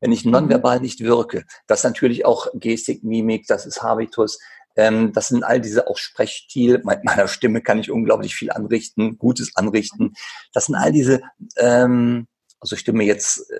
Wenn 0.00 0.12
ich 0.12 0.24
mhm. 0.24 0.32
nonverbal 0.32 0.80
nicht 0.80 1.00
wirke, 1.00 1.44
das 1.66 1.84
natürlich 1.84 2.24
auch 2.24 2.48
Gestik, 2.54 3.04
Mimik, 3.04 3.46
das 3.46 3.66
ist 3.66 3.82
Habitus, 3.82 4.38
ähm, 4.76 5.12
das 5.12 5.28
sind 5.28 5.44
all 5.44 5.60
diese 5.60 5.86
auch 5.86 5.96
Sprechstil. 5.96 6.82
Mit 6.84 7.04
meiner 7.04 7.28
Stimme 7.28 7.62
kann 7.62 7.78
ich 7.78 7.90
unglaublich 7.90 8.34
viel 8.34 8.50
anrichten, 8.50 9.18
Gutes 9.18 9.56
anrichten. 9.56 10.14
Das 10.52 10.66
sind 10.66 10.74
all 10.74 10.92
diese, 10.92 11.22
ähm, 11.56 12.26
also 12.62 12.76
Stimme 12.76 13.04
jetzt 13.04 13.50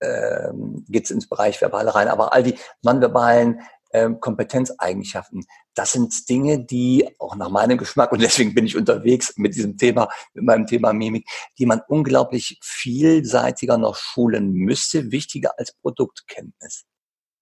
äh, 0.00 0.06
äh, 0.06 0.52
geht 0.88 1.10
ins 1.10 1.28
Bereich 1.28 1.60
verbale 1.60 1.94
rein, 1.94 2.08
aber 2.08 2.32
all 2.32 2.42
die 2.42 2.58
nonverbalen 2.82 3.60
ähm, 3.92 4.20
Kompetenzeigenschaften. 4.20 5.44
Das 5.74 5.92
sind 5.92 6.28
Dinge, 6.28 6.64
die 6.64 7.08
auch 7.18 7.36
nach 7.36 7.48
meinem 7.48 7.78
Geschmack, 7.78 8.12
und 8.12 8.20
deswegen 8.22 8.54
bin 8.54 8.66
ich 8.66 8.76
unterwegs 8.76 9.34
mit 9.36 9.54
diesem 9.54 9.76
Thema, 9.76 10.08
mit 10.34 10.44
meinem 10.44 10.66
Thema 10.66 10.92
Mimik, 10.92 11.28
die 11.58 11.66
man 11.66 11.82
unglaublich 11.88 12.58
vielseitiger 12.62 13.78
noch 13.78 13.96
schulen 13.96 14.52
müsste, 14.52 15.10
wichtiger 15.10 15.58
als 15.58 15.72
Produktkenntnis. 15.72 16.84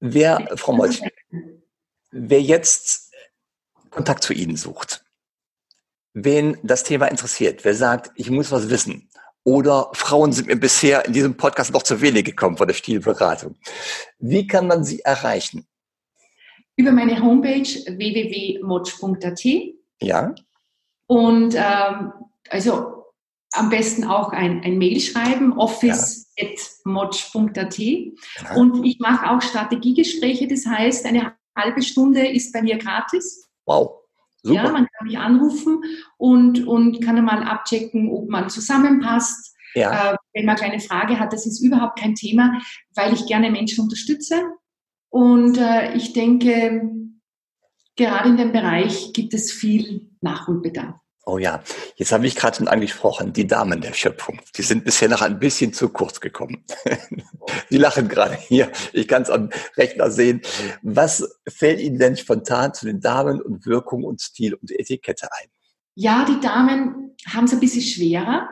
Wer, 0.01 0.49
Frau 0.57 0.73
Molch, 0.73 1.03
wer 2.11 2.41
jetzt 2.41 3.13
Kontakt 3.91 4.23
zu 4.23 4.33
Ihnen 4.33 4.57
sucht, 4.57 5.05
wen 6.13 6.59
das 6.63 6.85
Thema 6.85 7.07
interessiert, 7.07 7.65
wer 7.65 7.75
sagt, 7.75 8.11
ich 8.15 8.31
muss 8.31 8.51
was 8.51 8.71
wissen, 8.71 9.11
oder 9.49 9.91
Frauen 9.95 10.33
sind 10.33 10.49
mir 10.49 10.57
bisher 10.57 11.05
in 11.07 11.13
diesem 11.13 11.37
Podcast 11.37 11.73
noch 11.73 11.83
zu 11.83 12.01
wenig 12.01 12.25
gekommen 12.25 12.57
von 12.57 12.69
der 12.69 12.75
Stilberatung. 12.75 13.57
Wie 14.19 14.47
kann 14.47 14.67
man 14.67 14.85
sie 14.85 15.01
erreichen? 15.01 15.67
über 16.79 16.93
meine 16.93 17.21
Homepage 17.21 17.67
www.motsch.at. 17.67 19.45
Ja. 20.01 20.33
Und 21.09 21.57
ähm, 21.57 22.13
also 22.49 23.05
am 23.53 23.69
besten 23.69 24.05
auch 24.05 24.31
ein, 24.31 24.63
ein 24.63 24.79
Mail 24.79 25.01
schreiben, 25.01 25.59
office.motsch.at. 25.59 27.79
Ja. 27.79 28.07
Und 28.55 28.87
ich 28.87 29.01
mache 29.01 29.29
auch 29.29 29.43
Strategiegespräche, 29.43 30.47
das 30.47 30.67
heißt, 30.67 31.05
eine 31.05 31.35
halbe 31.57 31.83
Stunde 31.83 32.29
ist 32.29 32.53
bei 32.53 32.63
mir 32.63 32.79
gratis. 32.79 33.49
Wow. 33.67 33.98
Super. 34.49 34.65
Ja, 34.65 34.73
man 34.73 34.87
kann 34.87 35.07
mich 35.07 35.19
anrufen 35.19 35.83
und, 36.17 36.67
und 36.67 37.03
kann 37.05 37.23
mal 37.25 37.43
abchecken, 37.43 38.11
ob 38.11 38.29
man 38.29 38.49
zusammenpasst. 38.49 39.55
Ja. 39.75 40.13
Äh, 40.13 40.17
wenn 40.33 40.47
man 40.47 40.57
eine 40.57 40.65
kleine 40.65 40.81
Frage 40.81 41.21
hat, 41.21 41.33
das 41.33 41.47
ist 41.47 41.61
überhaupt 41.61 41.99
kein 41.99 42.15
Thema, 42.15 42.61
weil 42.95 43.13
ich 43.13 43.27
gerne 43.27 43.51
Menschen 43.51 43.85
unterstütze. 43.85 44.43
Und 45.11 45.59
äh, 45.59 45.95
ich 45.95 46.13
denke, 46.13 46.91
gerade 47.97 48.29
in 48.31 48.37
dem 48.37 48.53
Bereich 48.53 49.13
gibt 49.13 49.35
es 49.35 49.53
viel 49.53 50.11
Nachholbedarf. 50.21 50.97
Oh 51.29 51.37
ja, 51.37 51.63
jetzt 51.97 52.11
habe 52.11 52.27
ich 52.27 52.35
gerade 52.35 52.57
schon 52.57 52.69
angesprochen, 52.69 53.35
die 53.35 53.47
Damen 53.47 53.83
der 53.83 53.93
Schöpfung. 53.93 54.41
Die 54.57 54.63
sind 54.63 54.83
bisher 54.87 55.11
noch 55.11 55.21
ein 55.21 55.39
bisschen 55.39 55.75
zu 55.75 55.91
kurz 55.91 56.21
gekommen. 56.21 56.65
die 57.71 57.77
lachen 57.77 58.09
gerade 58.09 58.35
hier. 58.35 58.73
Ich 58.95 59.07
kann 59.07 59.23
es 59.23 59.29
am 59.29 59.51
Rechner 59.77 60.11
sehen. 60.11 60.41
Was 60.81 61.39
fällt 61.47 61.81
Ihnen 61.81 61.99
denn 61.99 62.17
spontan 62.17 62.73
zu 62.73 62.87
den 62.87 63.03
Damen 63.03 63.43
und 63.43 63.67
Wirkung 63.67 64.05
und 64.05 64.23
Stil 64.23 64.55
und 64.55 64.71
Etikette 64.71 65.29
ein? 65.31 65.51
Ja, 65.97 66.25
die 66.25 66.41
Damen 66.41 67.15
haben 67.27 67.45
es 67.45 67.53
ein 67.53 67.61
bisschen 67.61 67.83
schwerer. 67.83 68.49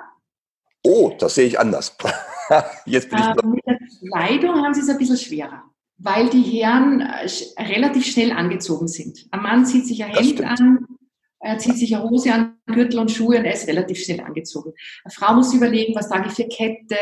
Oh, 0.83 1.15
das 1.19 1.37
sehe 1.37 1.47
ich 1.47 1.59
anders. 1.59 1.97
Jetzt 2.85 3.09
bin 3.09 3.19
ich 3.19 3.25
äh, 3.25 3.47
mit 3.47 3.67
der 3.67 3.79
Kleidung 4.13 4.63
haben 4.63 4.75
sie 4.75 4.83
es 4.83 4.91
ein 4.91 4.99
bisschen 4.99 5.17
schwerer 5.17 5.63
weil 5.99 6.29
die 6.29 6.43
Herren 6.43 7.01
äh, 7.01 7.29
relativ 7.59 8.07
schnell 8.07 8.33
angezogen 8.33 8.89
sind. 8.89 9.27
Ein 9.31 9.43
Mann 9.43 9.67
zieht 9.67 9.87
sich 9.87 10.05
ein 10.05 10.13
Hemd 10.13 10.43
an, 10.43 10.86
er 11.47 11.59
zieht 11.59 11.79
sich 11.79 11.95
eine 11.95 12.09
Hose 12.09 12.33
an, 12.33 12.57
Gürtel 12.67 12.99
und 12.99 13.11
Schuhe 13.11 13.39
und 13.39 13.45
er 13.45 13.55
ist 13.55 13.69
relativ 13.69 14.03
schnell 14.03 14.21
angezogen. 14.21 14.73
Eine 15.05 15.13
Frau 15.13 15.35
muss 15.35 15.55
überlegen, 15.55 15.95
was 15.95 16.09
trage 16.09 16.29
ich 16.29 16.35
für 16.35 16.49
Kette, 16.49 16.97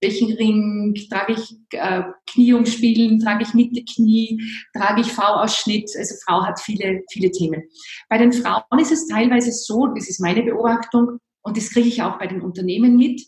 welchen 0.00 0.32
Ring, 0.34 0.94
trage 1.10 1.32
ich 1.32 1.56
äh, 1.70 2.02
Knieumspielen, 2.30 3.18
trage 3.20 3.44
ich 3.44 3.54
Mitte 3.54 3.82
Knie, 3.84 4.40
trage 4.76 5.00
ich 5.00 5.12
V-Ausschnitt. 5.12 5.90
Also 5.96 6.14
Frau 6.26 6.44
hat 6.44 6.60
viele, 6.60 7.02
viele 7.10 7.30
Themen. 7.30 7.62
Bei 8.08 8.18
den 8.18 8.32
Frauen 8.32 8.78
ist 8.78 8.92
es 8.92 9.06
teilweise 9.06 9.52
so, 9.52 9.86
das 9.86 10.08
ist 10.08 10.20
meine 10.20 10.42
Beobachtung 10.42 11.18
und 11.42 11.56
das 11.56 11.70
kriege 11.70 11.88
ich 11.88 12.02
auch 12.02 12.18
bei 12.18 12.26
den 12.26 12.42
Unternehmen 12.42 12.96
mit, 12.96 13.22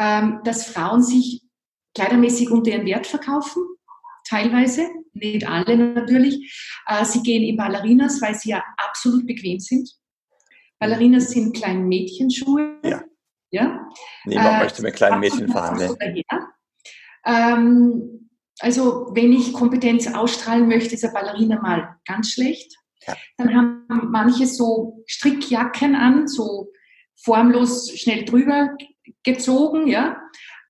ähm, 0.00 0.40
dass 0.44 0.66
Frauen 0.66 1.02
sich 1.02 1.42
kleidermäßig 1.94 2.50
unter 2.50 2.72
ihren 2.72 2.86
Wert 2.86 3.06
verkaufen 3.06 3.62
teilweise, 4.28 4.88
nicht 5.14 5.48
alle 5.48 5.76
natürlich. 5.76 6.52
Äh, 6.86 7.04
sie 7.04 7.22
gehen 7.22 7.42
in 7.42 7.56
Ballerinas, 7.56 8.20
weil 8.20 8.34
sie 8.34 8.50
ja 8.50 8.62
absolut 8.76 9.26
bequem 9.26 9.58
sind. 9.58 9.90
Ballerinas 10.78 11.30
sind 11.30 11.56
kleine 11.56 11.80
Mädchenschuhe. 11.80 12.78
Ja. 12.84 13.02
ja? 13.50 13.88
Niemand 14.24 14.48
äh, 14.48 14.64
möchte 14.64 14.82
mit 14.82 14.94
kleinen 14.94 15.20
Mädchen 15.20 15.48
verhandeln. 15.48 15.96
Ähm, 17.24 18.30
also 18.60 19.10
wenn 19.12 19.32
ich 19.32 19.52
Kompetenz 19.52 20.06
ausstrahlen 20.06 20.68
möchte, 20.68 20.94
ist 20.94 21.04
eine 21.04 21.12
Ballerina 21.12 21.60
mal 21.60 21.96
ganz 22.06 22.32
schlecht. 22.32 22.74
Ja. 23.06 23.14
Dann 23.38 23.54
haben 23.54 24.10
manche 24.10 24.46
so 24.46 25.02
Strickjacken 25.06 25.94
an, 25.94 26.26
so 26.28 26.72
formlos 27.16 27.90
schnell 27.96 28.24
drüber 28.24 28.76
gezogen, 29.24 29.86
ja. 29.86 30.20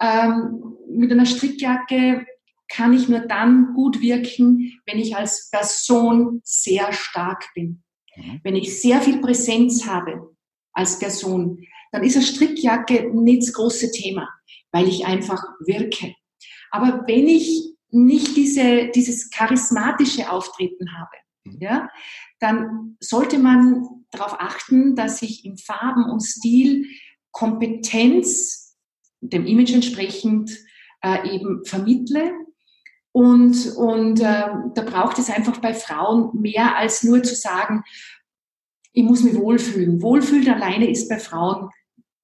Ähm, 0.00 0.76
mit 0.88 1.10
einer 1.10 1.26
Strickjacke 1.26 2.26
kann 2.68 2.92
ich 2.92 3.08
nur 3.08 3.20
dann 3.20 3.74
gut 3.74 4.00
wirken, 4.00 4.80
wenn 4.86 4.98
ich 4.98 5.16
als 5.16 5.50
Person 5.50 6.40
sehr 6.44 6.92
stark 6.92 7.44
bin. 7.54 7.82
Mhm. 8.16 8.40
Wenn 8.42 8.56
ich 8.56 8.80
sehr 8.80 9.00
viel 9.00 9.20
Präsenz 9.20 9.86
habe 9.86 10.34
als 10.72 10.98
Person, 10.98 11.64
dann 11.92 12.02
ist 12.02 12.16
eine 12.16 12.24
Strickjacke 12.24 13.10
nicht 13.14 13.42
das 13.42 13.52
große 13.52 13.90
Thema, 13.92 14.28
weil 14.72 14.88
ich 14.88 15.06
einfach 15.06 15.42
wirke. 15.64 16.14
Aber 16.70 17.04
wenn 17.06 17.28
ich 17.28 17.74
nicht 17.90 18.36
diese, 18.36 18.88
dieses 18.94 19.30
charismatische 19.30 20.30
Auftreten 20.30 20.98
habe, 20.98 21.16
mhm. 21.44 21.58
ja, 21.60 21.88
dann 22.40 22.96
sollte 23.00 23.38
man 23.38 23.86
darauf 24.10 24.40
achten, 24.40 24.94
dass 24.96 25.22
ich 25.22 25.44
im 25.44 25.56
Farben 25.56 26.04
und 26.04 26.20
Stil 26.20 26.86
Kompetenz 27.30 28.76
dem 29.20 29.46
Image 29.46 29.72
entsprechend 29.72 30.50
äh, 31.02 31.34
eben 31.34 31.64
vermittle. 31.64 32.32
Und, 33.16 33.74
und 33.76 34.20
äh, 34.20 34.44
da 34.74 34.82
braucht 34.84 35.18
es 35.18 35.30
einfach 35.30 35.56
bei 35.56 35.72
Frauen 35.72 36.38
mehr 36.38 36.76
als 36.76 37.02
nur 37.02 37.22
zu 37.22 37.34
sagen, 37.34 37.82
ich 38.92 39.04
muss 39.04 39.22
mich 39.22 39.34
wohlfühlen. 39.36 40.02
Wohlfühlen 40.02 40.50
alleine 40.50 40.90
ist 40.90 41.08
bei 41.08 41.18
Frauen, 41.18 41.70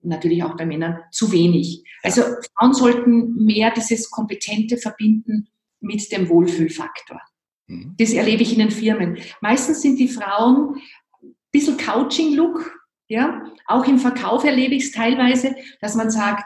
natürlich 0.03 0.45
auch 0.45 0.55
bei 0.55 0.67
Männern, 0.67 0.99
zu 1.11 1.33
wenig. 1.33 1.83
Also 2.03 2.21
Frauen 2.59 2.75
sollten 2.75 3.43
mehr 3.43 3.71
dieses 3.71 4.11
Kompetente 4.11 4.77
verbinden 4.77 5.49
mit 5.81 6.13
dem 6.13 6.29
Wohlfühlfaktor. 6.29 7.23
Mhm. 7.69 7.95
Das 7.97 8.13
erlebe 8.13 8.43
ich 8.43 8.53
in 8.53 8.59
den 8.59 8.71
Firmen. 8.71 9.17
Meistens 9.41 9.81
sind 9.81 9.99
die 9.99 10.09
Frauen 10.09 10.75
ein 11.23 11.35
bisschen 11.51 11.79
Couching-Look, 11.79 12.71
ja. 13.09 13.43
Auch 13.67 13.87
im 13.87 13.99
Verkauf 13.99 14.45
erlebe 14.45 14.75
ich 14.75 14.85
es 14.85 14.93
teilweise, 14.93 15.57
dass 15.81 15.95
man 15.95 16.11
sagt, 16.11 16.45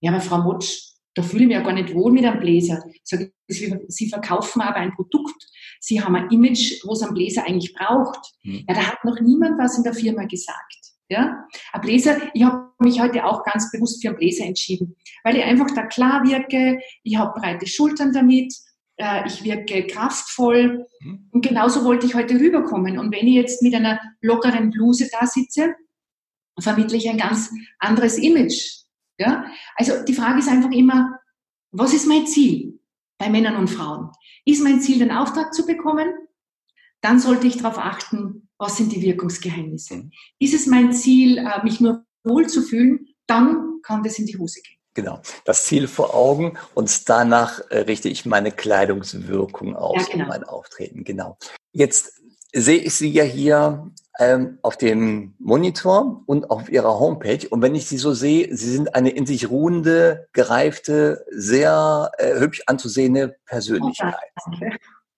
ja, 0.00 0.10
aber 0.10 0.20
Frau 0.20 0.38
Motsch, 0.38 0.91
da 1.14 1.22
fühle 1.22 1.42
ich 1.42 1.48
mich 1.48 1.56
ja 1.56 1.62
gar 1.62 1.74
nicht 1.74 1.94
wohl 1.94 2.12
mit 2.12 2.24
einem 2.24 2.40
Bläser. 2.40 2.82
Sage, 3.02 3.32
Sie 3.46 4.08
verkaufen 4.08 4.62
aber 4.62 4.76
ein 4.76 4.94
Produkt. 4.94 5.46
Sie 5.80 6.02
haben 6.02 6.14
ein 6.14 6.30
Image, 6.30 6.80
wo 6.84 6.92
es 6.92 7.02
einen 7.02 7.14
Bläser 7.14 7.44
eigentlich 7.44 7.74
braucht. 7.74 8.20
Mhm. 8.44 8.64
Ja, 8.68 8.74
da 8.74 8.86
hat 8.86 9.04
noch 9.04 9.20
niemand 9.20 9.58
was 9.58 9.76
in 9.76 9.84
der 9.84 9.94
Firma 9.94 10.24
gesagt. 10.24 10.76
Ja, 11.08 11.46
ein 11.72 11.80
Bläser, 11.82 12.16
ich 12.32 12.42
habe 12.42 12.70
mich 12.78 13.00
heute 13.00 13.26
auch 13.26 13.44
ganz 13.44 13.70
bewusst 13.70 14.00
für 14.00 14.08
einen 14.08 14.16
Bläser 14.16 14.46
entschieden, 14.46 14.96
weil 15.24 15.36
ich 15.36 15.44
einfach 15.44 15.70
da 15.74 15.84
klar 15.84 16.22
wirke, 16.24 16.80
ich 17.02 17.16
habe 17.16 17.38
breite 17.38 17.66
Schultern 17.66 18.14
damit, 18.14 18.54
äh, 18.96 19.26
ich 19.26 19.44
wirke 19.44 19.86
kraftvoll. 19.86 20.86
Mhm. 21.00 21.28
Und 21.30 21.46
genauso 21.46 21.84
wollte 21.84 22.06
ich 22.06 22.14
heute 22.14 22.40
rüberkommen. 22.40 22.98
Und 22.98 23.12
wenn 23.12 23.26
ich 23.26 23.34
jetzt 23.34 23.62
mit 23.62 23.74
einer 23.74 24.00
lockeren 24.22 24.70
Bluse 24.70 25.08
da 25.12 25.26
sitze, 25.26 25.74
vermittle 26.58 26.96
ich 26.96 27.08
ein 27.10 27.18
ganz 27.18 27.50
anderes 27.78 28.16
Image. 28.18 28.81
Ja? 29.18 29.46
Also 29.76 30.04
die 30.04 30.14
Frage 30.14 30.38
ist 30.38 30.48
einfach 30.48 30.70
immer, 30.70 31.18
was 31.70 31.94
ist 31.94 32.06
mein 32.06 32.26
Ziel 32.26 32.78
bei 33.18 33.30
Männern 33.30 33.56
und 33.56 33.68
Frauen? 33.68 34.10
Ist 34.44 34.62
mein 34.62 34.80
Ziel, 34.80 34.98
den 34.98 35.10
Auftrag 35.10 35.54
zu 35.54 35.66
bekommen? 35.66 36.12
Dann 37.00 37.18
sollte 37.18 37.46
ich 37.46 37.56
darauf 37.56 37.78
achten, 37.78 38.48
was 38.58 38.76
sind 38.76 38.92
die 38.92 39.02
Wirkungsgeheimnisse. 39.02 39.96
Mhm. 39.96 40.12
Ist 40.38 40.54
es 40.54 40.66
mein 40.66 40.92
Ziel, 40.92 41.38
äh, 41.38 41.62
mich 41.64 41.80
nur 41.80 42.04
wohl 42.24 42.46
zu 42.46 42.62
fühlen? 42.62 43.08
Dann 43.26 43.80
kann 43.82 44.02
das 44.02 44.18
in 44.18 44.26
die 44.26 44.38
Hose 44.38 44.60
gehen. 44.62 44.76
Genau, 44.94 45.20
das 45.44 45.64
Ziel 45.64 45.88
vor 45.88 46.14
Augen 46.14 46.58
und 46.74 47.08
danach 47.08 47.60
äh, 47.70 47.78
richte 47.78 48.10
ich 48.10 48.26
meine 48.26 48.52
Kleidungswirkung 48.52 49.74
aus 49.74 50.02
ja, 50.02 50.12
genau. 50.12 50.24
und 50.24 50.28
mein 50.28 50.44
Auftreten. 50.44 51.02
Genau. 51.02 51.38
Jetzt 51.72 52.20
sehe 52.52 52.78
ich 52.78 52.94
Sie 52.94 53.10
ja 53.10 53.24
hier 53.24 53.90
ähm, 54.18 54.58
auf 54.62 54.76
dem 54.76 55.34
Monitor 55.38 56.22
und 56.26 56.50
auf 56.50 56.70
Ihrer 56.70 56.98
Homepage. 56.98 57.48
Und 57.48 57.62
wenn 57.62 57.74
ich 57.74 57.86
Sie 57.86 57.98
so 57.98 58.12
sehe, 58.12 58.54
Sie 58.54 58.70
sind 58.70 58.94
eine 58.94 59.10
in 59.10 59.26
sich 59.26 59.48
ruhende, 59.48 60.28
gereifte, 60.32 61.24
sehr 61.30 62.10
äh, 62.18 62.38
hübsch 62.38 62.62
anzusehende 62.66 63.36
Persönlichkeit. 63.46 64.14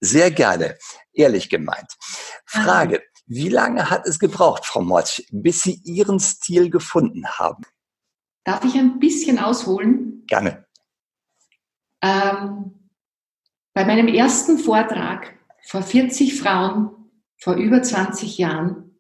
Sehr 0.01 0.31
gerne, 0.31 0.77
ehrlich 1.13 1.49
gemeint. 1.49 1.97
Frage, 2.45 3.03
wie 3.27 3.49
lange 3.49 3.89
hat 3.91 4.07
es 4.07 4.19
gebraucht, 4.19 4.67
Frau 4.67 4.83
Motsch, 4.83 5.23
bis 5.31 5.63
Sie 5.63 5.81
Ihren 5.85 6.21
Stil 6.21 6.69
gefunden 6.69 7.27
haben? 7.27 7.65
Darf 8.45 8.65
ich 8.65 8.75
ein 8.75 8.99
bisschen 8.99 9.39
ausholen? 9.39 10.25
Gerne. 10.27 10.67
Ähm, 12.03 12.91
bei 13.73 13.85
meinem 13.87 14.09
ersten 14.09 14.59
Vortrag 14.59 15.35
vor 15.63 15.83
40 15.83 16.39
Frauen 16.39 17.04
vor 17.45 17.57
über 17.57 17.83
20 17.83 18.39
Jahren 18.39 18.99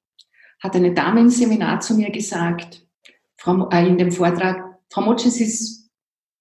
hat 0.60 0.76
eine 0.76 0.92
Dame 0.92 1.20
im 1.20 1.30
Seminar 1.30 1.80
zu 1.80 1.94
mir 1.94 2.10
gesagt, 2.10 2.86
äh, 3.46 3.88
in 3.88 3.96
dem 3.96 4.12
Vortrag, 4.12 4.80
Frau 4.90 5.00
Motsch, 5.00 5.24
es 5.24 5.40
ist 5.40 5.90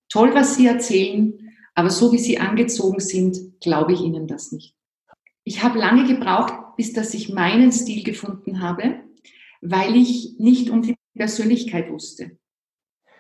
toll, 0.09 0.35
was 0.35 0.57
Sie 0.57 0.67
erzählen, 0.67 1.55
aber 1.75 1.89
so 1.89 2.11
wie 2.11 2.17
Sie 2.17 2.39
angezogen 2.39 2.99
sind, 2.99 3.37
glaube 3.61 3.93
ich 3.93 4.01
Ihnen 4.01 4.27
das 4.27 4.51
nicht. 4.51 4.75
Ich 5.45 5.63
habe 5.63 5.79
lange 5.79 6.05
gebraucht, 6.05 6.75
bis 6.75 6.91
dass 6.91 7.13
ich 7.13 7.33
meinen 7.33 7.71
Stil 7.71 8.03
gefunden 8.03 8.61
habe, 8.61 8.99
weil 9.61 9.95
ich 9.95 10.35
nicht 10.39 10.69
um 10.69 10.81
die 10.81 10.95
Persönlichkeit 11.15 11.89
wusste. 11.89 12.37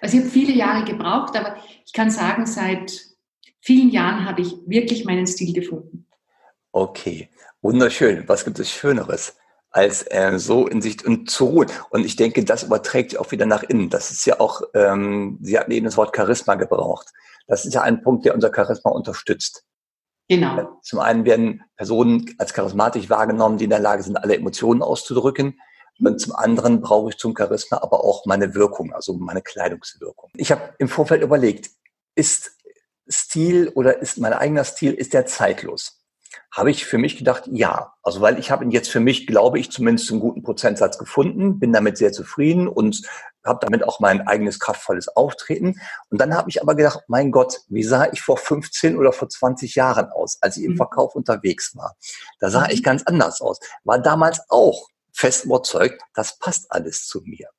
Also 0.01 0.17
ich 0.17 0.23
habe 0.23 0.31
viele 0.31 0.51
Jahre 0.51 0.83
gebraucht, 0.83 1.37
aber 1.37 1.55
ich 1.85 1.93
kann 1.93 2.11
sagen, 2.11 2.45
seit 2.45 2.99
vielen 3.61 3.91
Jahren 3.91 4.25
habe 4.25 4.41
ich 4.41 4.57
wirklich 4.65 5.05
meinen 5.05 5.25
Stil 5.25 5.53
gefunden. 5.53 6.05
Okay, 6.73 7.29
wunderschön. 7.63 8.27
Was 8.27 8.45
gibt 8.45 8.59
es 8.59 8.69
Schöneres? 8.69 9.35
als 9.73 10.03
äh, 10.11 10.37
so 10.37 10.67
in 10.67 10.81
sich 10.81 11.03
und 11.05 11.29
zu 11.29 11.45
ruhen. 11.45 11.67
Und 11.89 12.05
ich 12.05 12.15
denke, 12.15 12.45
das 12.45 12.63
überträgt 12.63 13.09
sich 13.09 13.19
auch 13.19 13.31
wieder 13.31 13.47
nach 13.47 13.63
innen. 13.63 13.89
Das 13.89 14.11
ist 14.11 14.25
ja 14.25 14.39
auch, 14.39 14.61
ähm, 14.75 15.39
Sie 15.41 15.57
hatten 15.57 15.71
eben 15.71 15.85
das 15.85 15.97
Wort 15.97 16.15
Charisma 16.15 16.55
gebraucht. 16.55 17.07
Das 17.47 17.65
ist 17.65 17.73
ja 17.73 17.81
ein 17.81 18.03
Punkt, 18.03 18.23
der 18.23 18.35
unser 18.35 18.51
Charisma 18.55 18.91
unterstützt. 18.91 19.65
Genau. 20.29 20.79
Zum 20.83 20.99
einen 20.99 21.25
werden 21.25 21.63
Personen 21.75 22.33
als 22.37 22.53
charismatisch 22.53 23.09
wahrgenommen, 23.09 23.57
die 23.57 23.65
in 23.65 23.71
der 23.71 23.79
Lage 23.79 24.03
sind, 24.03 24.15
alle 24.15 24.37
Emotionen 24.37 24.81
auszudrücken. 24.81 25.59
Und 25.99 26.21
zum 26.21 26.35
anderen 26.35 26.81
brauche 26.81 27.09
ich 27.09 27.17
zum 27.17 27.35
Charisma 27.35 27.77
aber 27.81 28.03
auch 28.03 28.25
meine 28.25 28.53
Wirkung, 28.55 28.93
also 28.93 29.13
meine 29.13 29.41
Kleidungswirkung. 29.41 30.29
Ich 30.35 30.51
habe 30.51 30.73
im 30.77 30.87
Vorfeld 30.87 31.23
überlegt, 31.23 31.71
ist 32.15 32.51
Stil 33.09 33.69
oder 33.69 33.99
ist 33.99 34.17
mein 34.19 34.33
eigener 34.33 34.63
Stil, 34.63 34.93
ist 34.93 35.13
der 35.13 35.25
zeitlos? 35.25 36.02
Habe 36.51 36.71
ich 36.71 36.85
für 36.85 36.97
mich 36.97 37.17
gedacht, 37.17 37.43
ja. 37.47 37.93
Also 38.03 38.21
weil 38.21 38.39
ich 38.39 38.51
habe 38.51 38.63
ihn 38.63 38.71
jetzt 38.71 38.89
für 38.89 38.99
mich, 38.99 39.27
glaube 39.27 39.59
ich, 39.59 39.71
zumindest 39.71 40.11
einen 40.11 40.19
guten 40.19 40.43
Prozentsatz 40.43 40.97
gefunden, 40.97 41.59
bin 41.59 41.73
damit 41.73 41.97
sehr 41.97 42.11
zufrieden 42.11 42.67
und 42.67 43.01
habe 43.45 43.59
damit 43.61 43.83
auch 43.83 43.99
mein 43.99 44.27
eigenes 44.27 44.59
kraftvolles 44.59 45.09
Auftreten. 45.09 45.79
Und 46.09 46.21
dann 46.21 46.35
habe 46.35 46.49
ich 46.49 46.61
aber 46.61 46.75
gedacht, 46.75 47.01
mein 47.07 47.31
Gott, 47.31 47.61
wie 47.69 47.83
sah 47.83 48.07
ich 48.11 48.21
vor 48.21 48.37
15 48.37 48.97
oder 48.97 49.11
vor 49.11 49.29
20 49.29 49.75
Jahren 49.75 50.09
aus, 50.11 50.37
als 50.41 50.57
ich 50.57 50.63
im 50.63 50.73
mhm. 50.73 50.77
Verkauf 50.77 51.15
unterwegs 51.15 51.75
war? 51.75 51.95
Da 52.39 52.49
sah 52.49 52.67
ich 52.69 52.79
mhm. 52.79 52.83
ganz 52.83 53.03
anders 53.03 53.41
aus. 53.41 53.59
War 53.83 53.99
damals 53.99 54.41
auch 54.49 54.87
fest 55.11 55.45
überzeugt, 55.45 56.01
das 56.13 56.37
passt 56.39 56.65
alles 56.69 57.05
zu 57.07 57.21
mir. 57.25 57.49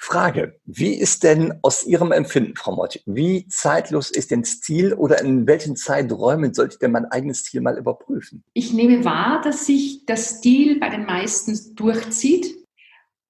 Frage, 0.00 0.60
wie 0.64 0.94
ist 0.94 1.24
denn 1.24 1.58
aus 1.62 1.84
Ihrem 1.84 2.12
Empfinden, 2.12 2.54
Frau 2.54 2.74
Mott, 2.74 3.02
wie 3.04 3.48
zeitlos 3.48 4.10
ist 4.10 4.30
denn 4.30 4.44
Stil 4.44 4.94
oder 4.94 5.20
in 5.20 5.46
welchen 5.48 5.74
Zeiträumen 5.74 6.54
sollte 6.54 6.74
ich 6.74 6.78
denn 6.78 6.92
mein 6.92 7.06
eigenes 7.06 7.40
Stil 7.40 7.60
mal 7.60 7.76
überprüfen? 7.76 8.44
Ich 8.54 8.72
nehme 8.72 9.04
wahr, 9.04 9.40
dass 9.42 9.66
sich 9.66 10.06
der 10.06 10.16
Stil 10.16 10.78
bei 10.78 10.88
den 10.88 11.04
meisten 11.04 11.74
durchzieht 11.74 12.56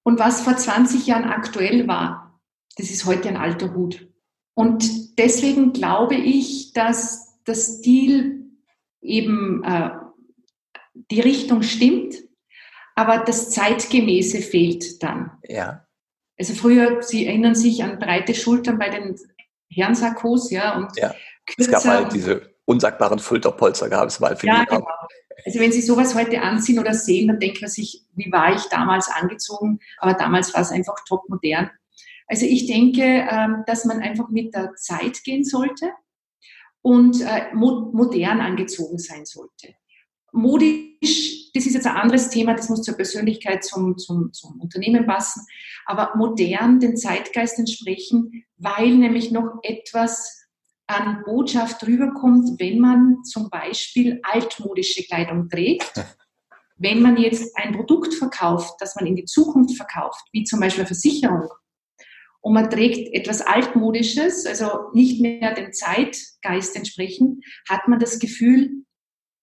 und 0.03 0.19
was 0.19 0.41
vor 0.41 0.55
20 0.55 1.07
Jahren 1.07 1.25
aktuell 1.25 1.87
war, 1.87 2.39
das 2.77 2.91
ist 2.91 3.05
heute 3.05 3.29
ein 3.29 3.37
alter 3.37 3.73
Hut. 3.73 4.07
Und 4.53 5.17
deswegen 5.17 5.73
glaube 5.73 6.15
ich, 6.15 6.71
dass 6.73 7.43
der 7.47 7.55
Stil 7.55 8.45
eben 9.01 9.63
äh, 9.63 9.89
die 10.93 11.19
Richtung 11.19 11.63
stimmt, 11.63 12.15
aber 12.93 13.17
das 13.17 13.49
Zeitgemäße 13.49 14.41
fehlt 14.41 15.01
dann. 15.01 15.31
Ja. 15.47 15.85
Also 16.39 16.53
früher, 16.53 17.03
Sie 17.03 17.25
erinnern 17.25 17.53
sich 17.53 17.83
an 17.83 17.99
breite 17.99 18.33
Schultern 18.33 18.79
bei 18.79 18.89
den 18.89 19.19
Herrensakkos, 19.69 20.49
ja, 20.51 20.77
und 20.77 20.95
ja. 20.95 21.13
Es 21.57 21.69
gab 21.69 21.83
mal 21.83 22.07
diese 22.07 22.53
unsagbaren 22.65 23.19
Schulterpolster, 23.19 23.89
gab 23.89 24.07
es 24.07 24.19
mal 24.19 24.35
für 24.35 24.47
ja, 24.47 24.63
genau. 24.63 24.87
Also 25.45 25.59
wenn 25.59 25.71
Sie 25.71 25.81
sowas 25.81 26.15
heute 26.15 26.41
anziehen 26.41 26.79
oder 26.79 26.93
sehen, 26.93 27.27
dann 27.27 27.39
denkt 27.39 27.61
man 27.61 27.69
sich, 27.69 28.05
wie 28.13 28.31
war 28.31 28.55
ich 28.55 28.63
damals 28.65 29.09
angezogen? 29.09 29.79
Aber 29.97 30.13
damals 30.13 30.53
war 30.53 30.61
es 30.61 30.71
einfach 30.71 30.95
top 31.07 31.27
modern. 31.29 31.69
Also 32.27 32.45
ich 32.45 32.67
denke, 32.67 33.03
ähm, 33.03 33.63
dass 33.65 33.85
man 33.85 33.99
einfach 33.99 34.29
mit 34.29 34.53
der 34.53 34.75
Zeit 34.75 35.23
gehen 35.23 35.43
sollte 35.43 35.91
und 36.81 37.21
äh, 37.21 37.53
modern 37.53 38.39
angezogen 38.41 38.99
sein 38.99 39.25
sollte. 39.25 39.73
Modisch 40.31 41.39
das 41.53 41.65
ist 41.65 41.73
jetzt 41.73 41.87
ein 41.87 41.95
anderes 41.95 42.29
Thema, 42.29 42.53
das 42.53 42.69
muss 42.69 42.83
zur 42.83 42.95
Persönlichkeit, 42.95 43.63
zum, 43.63 43.97
zum, 43.97 44.31
zum 44.33 44.59
Unternehmen 44.59 45.05
passen, 45.05 45.45
aber 45.89 46.15
modern 46.15 46.79
den 46.79 46.95
Zeitgeist 46.95 47.57
entsprechen, 47.57 48.45
weil 48.57 48.95
nämlich 48.95 49.31
noch 49.31 49.57
etwas 49.63 50.45
an 50.85 51.23
Botschaft 51.25 51.85
rüberkommt, 51.87 52.59
wenn 52.59 52.79
man 52.79 53.23
zum 53.23 53.49
Beispiel 53.49 54.19
altmodische 54.21 55.03
Kleidung 55.03 55.49
trägt. 55.49 55.91
Wenn 56.81 57.01
man 57.01 57.17
jetzt 57.17 57.57
ein 57.57 57.73
Produkt 57.73 58.13
verkauft, 58.13 58.75
das 58.79 58.95
man 58.95 59.05
in 59.05 59.17
die 59.17 59.25
Zukunft 59.25 59.75
verkauft, 59.75 60.23
wie 60.31 60.45
zum 60.45 60.61
Beispiel 60.61 60.83
eine 60.83 60.87
Versicherung, 60.87 61.49
und 62.39 62.53
man 62.53 62.69
trägt 62.69 63.13
etwas 63.13 63.41
Altmodisches, 63.41 64.45
also 64.45 64.89
nicht 64.93 65.19
mehr 65.19 65.53
dem 65.53 65.73
Zeitgeist 65.73 66.77
entsprechend, 66.77 67.43
hat 67.67 67.89
man 67.89 67.99
das 67.99 68.17
Gefühl, 68.19 68.85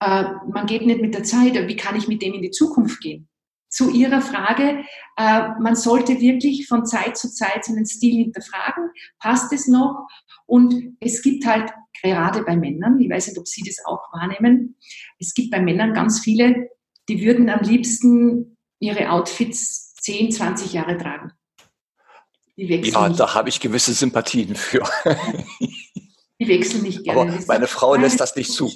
äh, 0.00 0.24
man 0.50 0.64
geht 0.64 0.86
nicht 0.86 1.02
mit 1.02 1.12
der 1.12 1.24
Zeit, 1.24 1.54
wie 1.68 1.76
kann 1.76 1.96
ich 1.96 2.08
mit 2.08 2.22
dem 2.22 2.32
in 2.32 2.40
die 2.40 2.52
Zukunft 2.52 3.02
gehen? 3.02 3.28
Zu 3.76 3.90
Ihrer 3.90 4.22
Frage, 4.22 4.84
äh, 5.18 5.48
man 5.60 5.76
sollte 5.76 6.18
wirklich 6.18 6.66
von 6.66 6.86
Zeit 6.86 7.18
zu 7.18 7.30
Zeit 7.30 7.66
seinen 7.66 7.84
Stil 7.84 8.24
hinterfragen, 8.24 8.88
passt 9.18 9.52
es 9.52 9.68
noch? 9.68 10.06
Und 10.46 10.96
es 10.98 11.20
gibt 11.20 11.44
halt 11.44 11.70
gerade 12.02 12.42
bei 12.42 12.56
Männern, 12.56 12.98
ich 12.98 13.10
weiß 13.10 13.28
nicht, 13.28 13.38
ob 13.38 13.46
Sie 13.46 13.62
das 13.62 13.84
auch 13.84 14.00
wahrnehmen, 14.14 14.76
es 15.18 15.34
gibt 15.34 15.50
bei 15.50 15.60
Männern 15.60 15.92
ganz 15.92 16.20
viele, 16.20 16.70
die 17.10 17.20
würden 17.20 17.50
am 17.50 17.60
liebsten 17.60 18.56
ihre 18.78 19.10
Outfits 19.10 19.94
10, 19.96 20.32
20 20.32 20.72
Jahre 20.72 20.96
tragen. 20.96 21.32
Die 22.56 22.70
wechseln 22.70 22.94
ja, 22.94 23.08
nicht. 23.08 23.20
da 23.20 23.34
habe 23.34 23.50
ich 23.50 23.60
gewisse 23.60 23.92
Sympathien 23.92 24.56
für. 24.56 24.82
Die 26.40 26.48
wechseln 26.48 26.82
nicht 26.82 27.04
gerne. 27.04 27.32
Aber 27.32 27.44
meine 27.46 27.66
Frau 27.66 27.94
lässt 27.94 28.20
das 28.20 28.34
nicht 28.36 28.50
zu. 28.50 28.72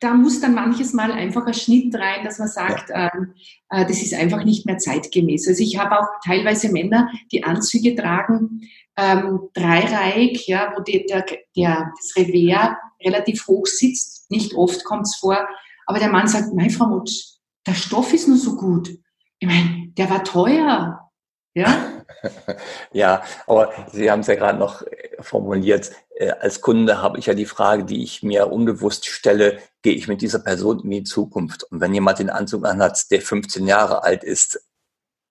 Da 0.00 0.14
muss 0.14 0.40
dann 0.40 0.54
manches 0.54 0.92
Mal 0.92 1.12
einfach 1.12 1.46
ein 1.46 1.54
Schnitt 1.54 1.94
rein, 1.94 2.24
dass 2.24 2.38
man 2.38 2.48
sagt, 2.48 2.90
ja. 2.90 3.10
ähm, 3.14 3.34
äh, 3.70 3.86
das 3.86 4.02
ist 4.02 4.14
einfach 4.14 4.44
nicht 4.44 4.66
mehr 4.66 4.78
zeitgemäß. 4.78 5.48
Also 5.48 5.62
ich 5.62 5.78
habe 5.78 5.98
auch 5.98 6.06
teilweise 6.24 6.70
Männer, 6.70 7.10
die 7.32 7.44
Anzüge 7.44 7.94
tragen, 7.94 8.68
ähm, 8.96 9.48
dreireihig, 9.54 10.46
ja, 10.46 10.72
wo 10.74 10.82
die, 10.82 11.06
der, 11.06 11.24
der, 11.56 11.92
das 11.96 12.16
Revers 12.16 12.76
relativ 13.04 13.46
hoch 13.46 13.66
sitzt. 13.66 14.30
Nicht 14.30 14.54
oft 14.54 14.84
kommt 14.84 15.06
es 15.06 15.16
vor. 15.16 15.46
Aber 15.86 15.98
der 15.98 16.08
Mann 16.08 16.26
sagt, 16.26 16.52
mein 16.54 16.70
Frau 16.70 16.86
Mutsch, 16.86 17.36
der 17.66 17.74
Stoff 17.74 18.12
ist 18.12 18.28
nur 18.28 18.38
so 18.38 18.56
gut. 18.56 18.90
Ich 19.38 19.48
meine, 19.48 19.88
der 19.96 20.10
war 20.10 20.24
teuer. 20.24 21.10
Ja? 21.54 22.02
ja, 22.92 23.22
aber 23.46 23.72
Sie 23.92 24.10
haben 24.10 24.20
es 24.20 24.26
ja 24.26 24.34
gerade 24.34 24.58
noch 24.58 24.82
formuliert. 25.20 25.90
Äh, 26.16 26.30
als 26.30 26.60
Kunde 26.60 27.02
habe 27.02 27.18
ich 27.18 27.26
ja 27.26 27.34
die 27.34 27.46
Frage, 27.46 27.84
die 27.84 28.02
ich 28.02 28.22
mir 28.22 28.50
unbewusst 28.52 29.06
stelle, 29.06 29.58
gehe 29.86 29.94
ich 29.94 30.08
mit 30.08 30.20
dieser 30.20 30.40
Person 30.40 30.80
in 30.80 30.90
die 30.90 31.04
Zukunft? 31.04 31.62
Und 31.62 31.80
wenn 31.80 31.94
jemand 31.94 32.18
den 32.18 32.28
Anzug 32.28 32.66
anhat, 32.66 33.08
der 33.12 33.22
15 33.22 33.68
Jahre 33.68 34.02
alt 34.02 34.24
ist, 34.24 34.60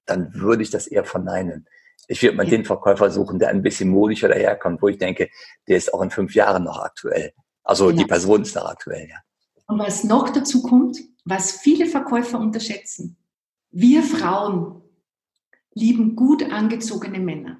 dann 0.06 0.34
würde 0.34 0.63
ich 0.63 0.70
das 0.70 0.88
eher 0.88 1.04
verneinen. 1.04 1.68
Ich 2.08 2.24
würde 2.24 2.38
mal 2.38 2.46
ja. 2.46 2.52
den 2.52 2.63
Verkäufer 2.63 3.12
suchen, 3.12 3.38
der 3.38 3.50
ein 3.50 3.62
bisschen 3.62 3.89
modischer 3.89 4.30
daherkommt, 4.30 4.82
wo 4.82 4.88
ich 4.88 4.98
denke, 4.98 5.30
der 5.68 5.76
ist 5.76 5.94
auch 5.94 6.02
in 6.02 6.10
fünf 6.10 6.36
Jahren 6.36 6.63
noch 6.63 6.80
aktuell. 6.80 7.34
Also 7.65 7.89
ja. 7.89 7.98
die 7.98 8.06
Person 8.06 8.44
ist 8.44 8.56
noch 8.56 8.70
aktuell, 8.70 9.10
ja. 9.10 9.18
Und 9.68 9.78
was 9.80 10.06
noch 10.06 10.30
dazu 10.30 10.62
kommt, 10.62 11.00
was 11.26 11.52
viele 11.52 11.88
Verkäufer 11.88 12.39
unterschätzen, 12.39 13.18
wir 13.72 14.04
Frauen 14.04 14.84
lieben 15.74 16.15
gut 16.15 16.50
angezogene 16.50 17.20
Männer. 17.20 17.58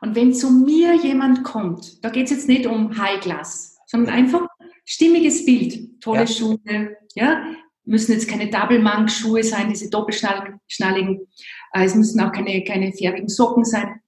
Und 0.00 0.14
wenn 0.14 0.32
zu 0.32 0.50
mir 0.50 0.94
jemand 0.94 1.44
kommt, 1.44 2.02
da 2.02 2.08
geht 2.08 2.24
es 2.24 2.30
jetzt 2.30 2.48
nicht 2.48 2.64
um 2.64 2.96
High 2.96 3.20
Class, 3.20 3.76
sondern 3.84 4.14
einfach 4.14 4.49
stimmiges 4.90 5.44
Bild, 5.44 6.00
tolle 6.00 6.20
ja. 6.20 6.26
Schuhe, 6.26 6.96
ja, 7.14 7.44
müssen 7.84 8.12
jetzt 8.12 8.28
keine 8.28 8.50
Double 8.50 8.80
Monk 8.80 9.10
Schuhe 9.10 9.42
sein, 9.42 9.68
diese 9.68 9.90
doppelschnalligen, 9.90 11.26
äh, 11.72 11.84
es 11.84 11.94
müssen 11.94 12.20
auch 12.20 12.32
keine, 12.32 12.64
keine 12.64 12.92
färbigen 12.92 13.28
Socken 13.28 13.64
sein. 13.64 14.00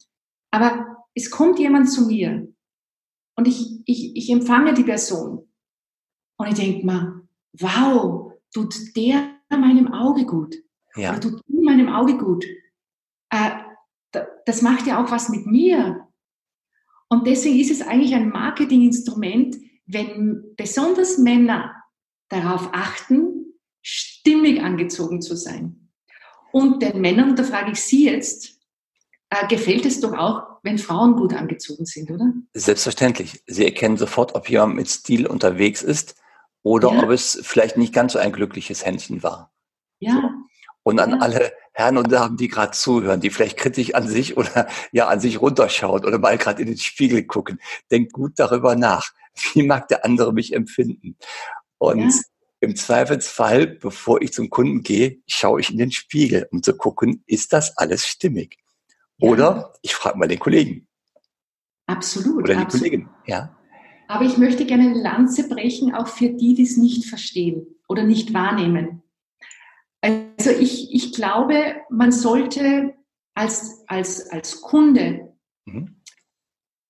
Aber 0.50 1.04
es 1.14 1.30
kommt 1.30 1.58
jemand 1.58 1.90
zu 1.90 2.06
mir 2.06 2.48
und 3.36 3.48
ich, 3.48 3.82
ich, 3.86 4.16
ich 4.16 4.30
empfange 4.30 4.74
die 4.74 4.84
Person 4.84 5.48
und 6.36 6.48
ich 6.48 6.54
denke 6.54 6.84
mir, 6.86 7.22
wow, 7.52 8.32
tut 8.52 8.74
der 8.96 9.30
meinem 9.50 9.92
Auge 9.92 10.24
gut. 10.24 10.56
Ja. 10.96 11.10
Oder 11.10 11.20
tut 11.20 11.42
meinem 11.48 11.88
Auge 11.88 12.16
gut 12.16 12.44
äh, 13.32 13.50
das 14.44 14.62
macht 14.62 14.86
ja 14.86 15.02
auch 15.02 15.10
was 15.10 15.30
mit 15.30 15.46
mir. 15.46 16.06
Und 17.08 17.26
deswegen 17.26 17.58
ist 17.58 17.70
es 17.70 17.82
eigentlich 17.82 18.14
ein 18.14 18.28
Marketinginstrument, 18.28 19.56
wenn 19.86 20.54
besonders 20.56 21.18
Männer 21.18 21.74
darauf 22.28 22.70
achten, 22.72 23.54
stimmig 23.82 24.62
angezogen 24.62 25.20
zu 25.20 25.36
sein. 25.36 25.90
Und 26.52 26.82
den 26.82 27.00
Männern, 27.00 27.34
da 27.34 27.44
frage 27.44 27.72
ich 27.72 27.80
Sie 27.80 28.04
jetzt, 28.06 28.60
äh, 29.30 29.46
gefällt 29.48 29.86
es 29.86 30.00
doch 30.00 30.12
auch, 30.12 30.42
wenn 30.62 30.78
Frauen 30.78 31.16
gut 31.16 31.34
angezogen 31.34 31.86
sind, 31.86 32.10
oder? 32.10 32.32
Selbstverständlich. 32.54 33.42
Sie 33.46 33.64
erkennen 33.64 33.96
sofort, 33.96 34.34
ob 34.34 34.48
jemand 34.48 34.76
mit 34.76 34.88
Stil 34.88 35.26
unterwegs 35.26 35.82
ist 35.82 36.14
oder 36.62 36.92
ja. 36.92 37.02
ob 37.02 37.10
es 37.10 37.40
vielleicht 37.42 37.76
nicht 37.76 37.92
ganz 37.92 38.12
so 38.12 38.18
ein 38.18 38.32
glückliches 38.32 38.84
Händchen 38.84 39.22
war. 39.22 39.52
Ja. 39.98 40.12
So. 40.12 40.28
Und 40.84 40.98
an 40.98 41.10
ja. 41.10 41.18
alle 41.18 41.52
Herren 41.72 41.96
und 41.96 42.10
Damen, 42.10 42.36
die 42.36 42.48
gerade 42.48 42.72
zuhören, 42.72 43.20
die 43.20 43.30
vielleicht 43.30 43.56
kritisch 43.56 43.94
an 43.94 44.08
sich 44.08 44.36
oder 44.36 44.68
ja 44.92 45.08
an 45.08 45.20
sich 45.20 45.40
runterschauen 45.40 46.04
oder 46.04 46.18
mal 46.18 46.36
gerade 46.38 46.62
in 46.62 46.68
den 46.68 46.78
Spiegel 46.78 47.24
gucken, 47.24 47.60
denkt 47.90 48.12
gut 48.12 48.32
darüber 48.36 48.76
nach. 48.76 49.12
Wie 49.54 49.62
mag 49.62 49.88
der 49.88 50.04
andere 50.04 50.32
mich 50.32 50.52
empfinden? 50.52 51.16
Und 51.78 52.10
ja. 52.10 52.20
im 52.60 52.76
Zweifelsfall, 52.76 53.66
bevor 53.66 54.22
ich 54.22 54.32
zum 54.32 54.50
Kunden 54.50 54.82
gehe, 54.82 55.18
schaue 55.26 55.60
ich 55.60 55.70
in 55.70 55.78
den 55.78 55.92
Spiegel, 55.92 56.48
um 56.50 56.62
zu 56.62 56.76
gucken, 56.76 57.22
ist 57.26 57.52
das 57.52 57.76
alles 57.76 58.06
stimmig? 58.06 58.58
Ja. 59.18 59.30
Oder 59.30 59.72
ich 59.82 59.94
frage 59.94 60.18
mal 60.18 60.28
den 60.28 60.38
Kollegen. 60.38 60.86
Absolut. 61.86 62.44
Oder 62.44 62.54
die 62.54 62.60
absolut. 62.60 62.84
Kollegin, 62.84 63.08
ja. 63.26 63.56
Aber 64.08 64.24
ich 64.24 64.36
möchte 64.36 64.66
gerne 64.66 64.90
eine 64.90 65.00
Lanze 65.00 65.48
brechen, 65.48 65.94
auch 65.94 66.06
für 66.06 66.28
die, 66.28 66.54
die 66.54 66.64
es 66.64 66.76
nicht 66.76 67.06
verstehen 67.06 67.66
oder 67.88 68.04
nicht 68.04 68.34
wahrnehmen. 68.34 69.01
Also 70.02 70.50
ich, 70.50 70.92
ich 70.92 71.12
glaube, 71.12 71.76
man 71.88 72.10
sollte 72.10 72.94
als, 73.34 73.84
als, 73.86 74.28
als 74.30 74.60
Kunde 74.60 75.36
mhm. 75.64 76.02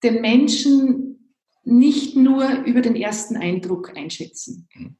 den 0.02 0.20
Menschen 0.20 1.36
nicht 1.62 2.16
nur 2.16 2.64
über 2.64 2.80
den 2.80 2.96
ersten 2.96 3.36
Eindruck 3.36 3.96
einschätzen, 3.96 4.68
mhm. 4.74 4.96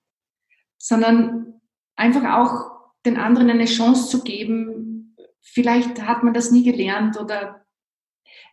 sondern 0.78 1.60
einfach 1.96 2.38
auch 2.38 2.92
den 3.04 3.16
anderen 3.16 3.50
eine 3.50 3.64
Chance 3.64 4.10
zu 4.10 4.22
geben. 4.22 5.16
Vielleicht 5.40 6.02
hat 6.02 6.22
man 6.22 6.34
das 6.34 6.52
nie 6.52 6.62
gelernt 6.62 7.18
oder 7.18 7.64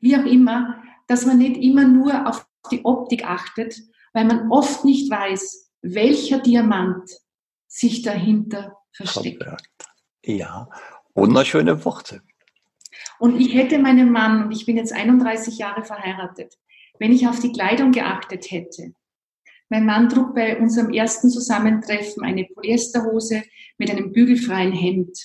wie 0.02 0.16
auch 0.16 0.26
immer, 0.26 0.82
dass 1.08 1.26
man 1.26 1.38
nicht 1.38 1.58
immer 1.58 1.86
nur 1.86 2.28
auf 2.28 2.48
die 2.72 2.86
Optik 2.86 3.26
achtet, 3.26 3.76
weil 4.14 4.26
man 4.26 4.52
oft 4.52 4.86
nicht 4.86 5.12
weiß, 5.12 5.72
welcher 5.82 6.40
Diamant 6.40 7.10
sich 7.68 8.02
dahinter 8.02 8.79
versteckt. 8.92 9.44
Ja, 10.24 10.70
wunderschöne 11.14 11.84
Worte. 11.86 12.22
Und 13.20 13.40
ich 13.40 13.54
hätte 13.54 13.80
meinen 13.80 14.12
Mann, 14.12 14.46
und 14.46 14.52
ich 14.52 14.66
bin 14.66 14.78
jetzt 14.78 14.94
31 14.94 15.58
Jahre 15.58 15.84
verheiratet, 15.84 16.58
wenn 17.00 17.12
ich 17.12 17.28
auf 17.28 17.40
die 17.40 17.52
Kleidung 17.52 17.92
geachtet 17.92 18.50
hätte. 18.50 18.94
Mein 19.70 19.86
Mann 19.86 20.10
trug 20.10 20.34
bei 20.34 20.58
unserem 20.58 20.92
ersten 20.92 21.30
Zusammentreffen 21.30 22.24
eine 22.24 22.46
Polyesterhose 22.46 23.44
mit 23.78 23.92
einem 23.92 24.12
bügelfreien 24.12 24.74
Hemd. 24.74 25.18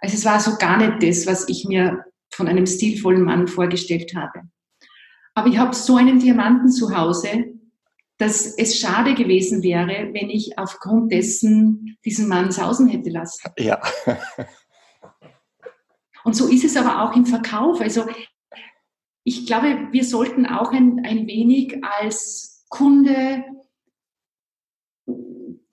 Also 0.00 0.16
es 0.16 0.24
war 0.24 0.40
so 0.40 0.56
gar 0.56 0.78
nicht 0.78 1.02
das, 1.02 1.26
was 1.26 1.48
ich 1.48 1.66
mir 1.66 2.04
von 2.30 2.48
einem 2.48 2.66
stilvollen 2.66 3.22
Mann 3.22 3.46
vorgestellt 3.46 4.14
habe. 4.16 4.48
Aber 5.34 5.48
ich 5.48 5.58
habe 5.58 5.74
so 5.74 5.96
einen 5.96 6.18
Diamanten 6.18 6.70
zu 6.70 6.96
Hause, 6.96 7.52
dass 8.22 8.46
es 8.46 8.78
schade 8.78 9.14
gewesen 9.14 9.64
wäre, 9.64 10.14
wenn 10.14 10.30
ich 10.30 10.56
aufgrund 10.56 11.10
dessen 11.10 11.98
diesen 12.04 12.28
Mann 12.28 12.52
sausen 12.52 12.86
hätte 12.86 13.10
lassen. 13.10 13.50
Ja. 13.58 13.82
Und 16.24 16.36
so 16.36 16.46
ist 16.46 16.64
es 16.64 16.76
aber 16.76 17.02
auch 17.02 17.16
im 17.16 17.26
Verkauf. 17.26 17.80
Also 17.80 18.06
ich 19.24 19.44
glaube, 19.44 19.88
wir 19.90 20.04
sollten 20.04 20.46
auch 20.46 20.70
ein, 20.70 21.04
ein 21.04 21.26
wenig 21.26 21.82
als 21.82 22.64
Kunde 22.68 23.42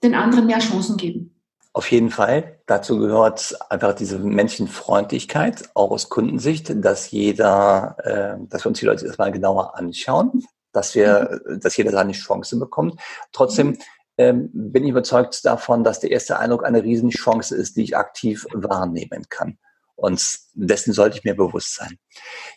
den 0.02 0.16
anderen 0.16 0.48
mehr 0.48 0.58
Chancen 0.58 0.98
geben. 0.98 1.40
Auf 1.74 1.92
jeden 1.92 2.10
Fall. 2.10 2.62
Dazu 2.66 2.98
gehört 2.98 3.56
einfach 3.70 3.94
diese 3.94 4.18
Menschenfreundlichkeit, 4.18 5.70
auch 5.76 5.92
aus 5.92 6.10
Kundensicht, 6.10 6.84
dass 6.84 7.12
jeder, 7.12 7.96
äh, 8.00 8.44
dass 8.50 8.66
wir 8.66 8.70
uns 8.70 8.80
die 8.80 8.88
Leute 8.88 9.06
erstmal 9.06 9.32
genauer 9.32 9.78
anschauen, 9.78 10.44
dass 10.72 10.96
wir, 10.96 11.42
mhm. 11.46 11.60
dass 11.60 11.78
jeder 11.78 11.92
seine 11.92 12.14
Chance 12.14 12.58
bekommt. 12.58 13.00
Trotzdem 13.32 13.78
ähm, 14.18 14.50
bin 14.54 14.84
ich 14.84 14.90
überzeugt 14.90 15.46
davon, 15.46 15.84
dass 15.84 16.00
der 16.00 16.12
erste 16.12 16.38
Eindruck 16.40 16.66
eine 16.66 16.84
Riesenchance 16.84 17.56
ist, 17.56 17.78
die 17.78 17.84
ich 17.84 17.98
aktiv 17.98 18.46
wahrnehmen 18.54 19.26
kann. 19.30 19.58
Und 19.96 20.26
dessen 20.54 20.94
sollte 20.94 21.18
ich 21.18 21.24
mir 21.24 21.36
bewusst 21.36 21.76
sein. 21.76 21.98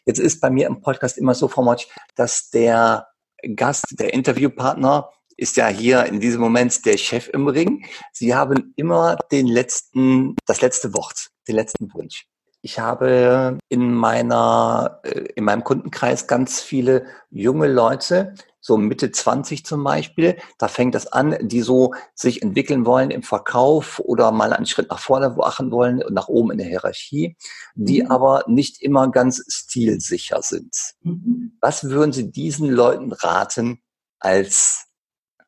Jetzt 0.04 0.20
ist 0.20 0.40
bei 0.40 0.50
mir 0.50 0.66
im 0.66 0.80
Podcast 0.80 1.18
immer 1.18 1.34
so, 1.34 1.48
Frau 1.48 1.62
Motsch, 1.62 1.86
dass 2.14 2.50
der 2.50 3.08
Gast, 3.56 3.86
der 3.98 4.14
Interviewpartner, 4.14 5.10
ist 5.36 5.56
ja 5.56 5.66
hier 5.68 6.04
in 6.06 6.20
diesem 6.20 6.40
Moment 6.40 6.84
der 6.86 6.96
Chef 6.96 7.28
im 7.32 7.48
Ring. 7.48 7.84
Sie 8.12 8.34
haben 8.34 8.72
immer 8.76 9.16
den 9.32 9.46
letzten, 9.46 10.36
das 10.46 10.60
letzte 10.60 10.94
Wort, 10.94 11.28
den 11.48 11.56
letzten 11.56 11.92
Wunsch. 11.94 12.26
Ich 12.64 12.78
habe 12.78 13.58
in 13.68 13.92
meiner, 13.92 15.00
äh, 15.02 15.26
in 15.34 15.44
meinem 15.44 15.64
Kundenkreis 15.64 16.28
ganz 16.28 16.60
viele 16.60 17.06
junge 17.30 17.66
Leute, 17.66 18.34
so 18.60 18.76
Mitte 18.76 19.10
20 19.10 19.66
zum 19.66 19.82
Beispiel, 19.82 20.38
da 20.58 20.68
fängt 20.68 20.94
das 20.94 21.08
an, 21.08 21.36
die 21.40 21.62
so 21.62 21.92
sich 22.14 22.40
entwickeln 22.40 22.86
wollen 22.86 23.10
im 23.10 23.24
Verkauf 23.24 23.98
oder 23.98 24.30
mal 24.30 24.52
einen 24.52 24.66
Schritt 24.66 24.90
nach 24.90 25.00
vorne 25.00 25.30
machen 25.30 25.72
wollen 25.72 26.00
und 26.04 26.14
nach 26.14 26.28
oben 26.28 26.52
in 26.52 26.58
der 26.58 26.68
Hierarchie, 26.68 27.36
die 27.74 28.04
mhm. 28.04 28.10
aber 28.12 28.44
nicht 28.46 28.80
immer 28.80 29.10
ganz 29.10 29.42
stilsicher 29.48 30.40
sind. 30.42 30.76
Mhm. 31.02 31.58
Was 31.60 31.82
würden 31.90 32.12
Sie 32.12 32.30
diesen 32.30 32.70
Leuten 32.70 33.10
raten 33.10 33.82
als, 34.20 34.86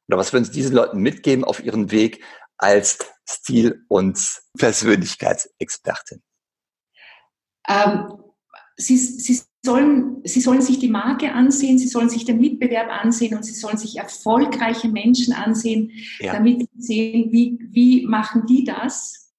oder 0.08 0.18
was 0.18 0.32
würden 0.32 0.46
Sie 0.46 0.52
diesen 0.52 0.74
Leuten 0.74 0.98
mitgeben 0.98 1.44
auf 1.44 1.64
ihren 1.64 1.92
Weg 1.92 2.24
als 2.58 2.98
Stil- 3.24 3.84
und 3.86 4.40
Persönlichkeitsexpertin? 4.58 6.20
Ähm, 7.68 8.12
sie, 8.76 8.96
sie 8.96 9.40
sollen, 9.64 10.20
sie 10.24 10.40
sollen 10.40 10.60
sich 10.60 10.78
die 10.78 10.88
Marke 10.88 11.32
ansehen, 11.32 11.78
sie 11.78 11.88
sollen 11.88 12.10
sich 12.10 12.24
den 12.24 12.40
Mitbewerb 12.40 12.88
ansehen 12.90 13.36
und 13.36 13.44
sie 13.44 13.54
sollen 13.54 13.78
sich 13.78 13.96
erfolgreiche 13.96 14.88
Menschen 14.88 15.32
ansehen, 15.32 15.92
ja. 16.20 16.34
damit 16.34 16.68
sie 16.76 16.82
sehen, 16.82 17.32
wie, 17.32 17.58
wie 17.70 18.06
machen 18.06 18.46
die 18.46 18.64
das. 18.64 19.32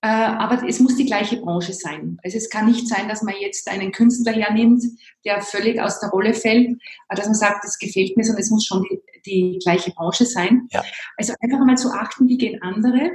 Äh, 0.00 0.08
aber 0.08 0.66
es 0.68 0.78
muss 0.78 0.96
die 0.96 1.06
gleiche 1.06 1.38
Branche 1.38 1.72
sein. 1.72 2.18
Also 2.22 2.36
es 2.36 2.50
kann 2.50 2.66
nicht 2.66 2.86
sein, 2.86 3.08
dass 3.08 3.22
man 3.22 3.34
jetzt 3.40 3.68
einen 3.68 3.90
Künstler 3.90 4.32
hernimmt, 4.32 4.84
der 5.24 5.42
völlig 5.42 5.80
aus 5.80 5.98
der 5.98 6.10
Rolle 6.10 6.34
fällt, 6.34 6.80
dass 7.08 7.26
man 7.26 7.34
sagt, 7.34 7.64
das 7.64 7.78
gefällt 7.78 8.16
mir, 8.16 8.22
sondern 8.22 8.42
es 8.42 8.50
muss 8.50 8.64
schon 8.64 8.84
die, 8.84 9.00
die 9.26 9.58
gleiche 9.58 9.90
Branche 9.90 10.24
sein. 10.24 10.68
Ja. 10.70 10.84
Also 11.16 11.34
einfach 11.40 11.58
mal 11.64 11.76
zu 11.76 11.90
achten, 11.90 12.28
wie 12.28 12.38
gehen 12.38 12.62
andere. 12.62 13.10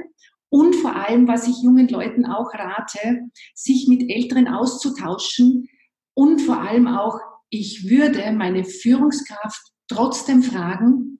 Und 0.54 0.76
vor 0.76 0.94
allem, 0.94 1.26
was 1.26 1.48
ich 1.48 1.64
jungen 1.64 1.88
Leuten 1.88 2.26
auch 2.26 2.54
rate, 2.54 3.22
sich 3.54 3.88
mit 3.88 4.08
Älteren 4.08 4.46
auszutauschen, 4.46 5.68
und 6.14 6.42
vor 6.42 6.60
allem 6.60 6.86
auch, 6.86 7.18
ich 7.50 7.90
würde 7.90 8.30
meine 8.30 8.64
Führungskraft 8.64 9.60
trotzdem 9.88 10.44
fragen, 10.44 11.18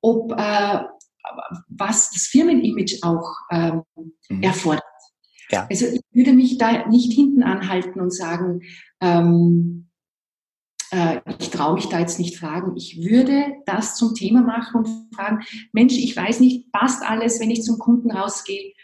ob 0.00 0.32
äh, 0.32 0.80
was 1.68 2.10
das 2.10 2.26
Firmenimage 2.26 2.98
auch 3.02 3.30
äh, 3.50 3.70
mhm. 4.28 4.42
erfordert. 4.42 4.82
Ja. 5.48 5.68
Also 5.70 5.86
ich 5.86 6.00
würde 6.10 6.32
mich 6.32 6.58
da 6.58 6.88
nicht 6.88 7.12
hinten 7.12 7.44
anhalten 7.44 8.00
und 8.00 8.12
sagen, 8.12 8.62
ähm, 9.00 9.91
äh, 10.92 11.20
ich 11.38 11.50
traue 11.50 11.74
mich 11.74 11.88
da 11.88 11.98
jetzt 11.98 12.18
nicht 12.18 12.38
fragen. 12.38 12.76
Ich 12.76 13.02
würde 13.02 13.56
das 13.66 13.96
zum 13.96 14.14
Thema 14.14 14.42
machen 14.42 14.84
und 14.84 15.14
fragen, 15.14 15.40
Mensch, 15.72 15.94
ich 15.94 16.14
weiß 16.16 16.40
nicht, 16.40 16.70
passt 16.70 17.02
alles, 17.02 17.40
wenn 17.40 17.50
ich 17.50 17.62
zum 17.62 17.78
Kunden 17.78 18.10
rausgehe. 18.10 18.74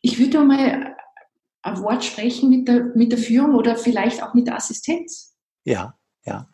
Ich 0.00 0.18
würde 0.18 0.44
mal 0.44 0.96
ein 1.62 1.82
Wort 1.82 2.04
sprechen 2.04 2.50
mit 2.50 2.68
der, 2.68 2.84
mit 2.94 3.10
der 3.10 3.18
Führung 3.18 3.54
oder 3.54 3.76
vielleicht 3.76 4.22
auch 4.22 4.34
mit 4.34 4.46
der 4.46 4.56
Assistenz. 4.56 5.34
Ja, 5.64 5.98
ja. 6.24 6.48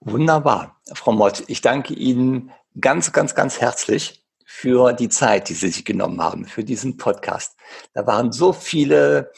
Wunderbar. 0.00 0.80
Frau 0.92 1.12
Mott, 1.12 1.44
ich 1.46 1.60
danke 1.60 1.94
Ihnen 1.94 2.50
ganz, 2.80 3.12
ganz, 3.12 3.34
ganz 3.34 3.60
herzlich 3.60 4.26
für 4.44 4.92
die 4.92 5.08
Zeit, 5.08 5.48
die 5.50 5.54
Sie 5.54 5.68
sich 5.68 5.84
genommen 5.84 6.20
haben, 6.20 6.46
für 6.46 6.64
diesen 6.64 6.96
Podcast. 6.96 7.56
Da 7.92 8.06
waren 8.06 8.32
so 8.32 8.52
viele 8.52 9.30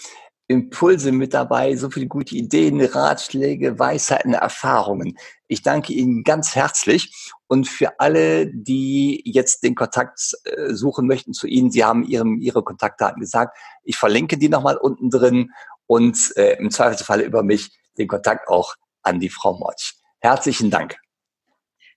Impulse 0.52 1.12
mit 1.12 1.34
dabei, 1.34 1.74
so 1.76 1.90
viele 1.90 2.06
gute 2.06 2.36
Ideen, 2.36 2.80
Ratschläge, 2.80 3.78
Weisheiten, 3.78 4.34
Erfahrungen. 4.34 5.16
Ich 5.48 5.62
danke 5.62 5.92
Ihnen 5.92 6.22
ganz 6.22 6.54
herzlich 6.54 7.32
und 7.48 7.68
für 7.68 7.98
alle, 8.00 8.46
die 8.46 9.22
jetzt 9.24 9.62
den 9.62 9.74
Kontakt 9.74 10.32
äh, 10.44 10.72
suchen 10.74 11.06
möchten 11.06 11.32
zu 11.32 11.46
Ihnen, 11.46 11.70
Sie 11.70 11.84
haben 11.84 12.04
Ihrem, 12.04 12.38
Ihre 12.40 12.62
Kontaktdaten 12.62 13.20
gesagt. 13.20 13.58
Ich 13.82 13.96
verlinke 13.96 14.38
die 14.38 14.48
nochmal 14.48 14.76
unten 14.76 15.10
drin 15.10 15.50
und 15.86 16.32
äh, 16.36 16.56
im 16.58 16.70
Zweifelsfall 16.70 17.20
über 17.20 17.42
mich 17.42 17.70
den 17.98 18.08
Kontakt 18.08 18.48
auch 18.48 18.74
an 19.02 19.20
die 19.20 19.28
Frau 19.28 19.58
Motsch. 19.58 19.94
Herzlichen 20.20 20.70
Dank. 20.70 20.96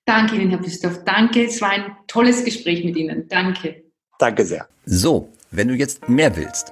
Danke 0.05 0.35
Ihnen, 0.35 0.49
Herr 0.49 0.59
Büstorf. 0.59 1.03
Danke. 1.03 1.45
Es 1.45 1.61
war 1.61 1.69
ein 1.69 1.95
tolles 2.07 2.43
Gespräch 2.43 2.83
mit 2.83 2.95
Ihnen. 2.95 3.27
Danke. 3.27 3.83
Danke 4.19 4.45
sehr. 4.45 4.67
So, 4.85 5.29
wenn 5.51 5.67
du 5.67 5.73
jetzt 5.73 6.07
mehr 6.09 6.35
willst, 6.35 6.71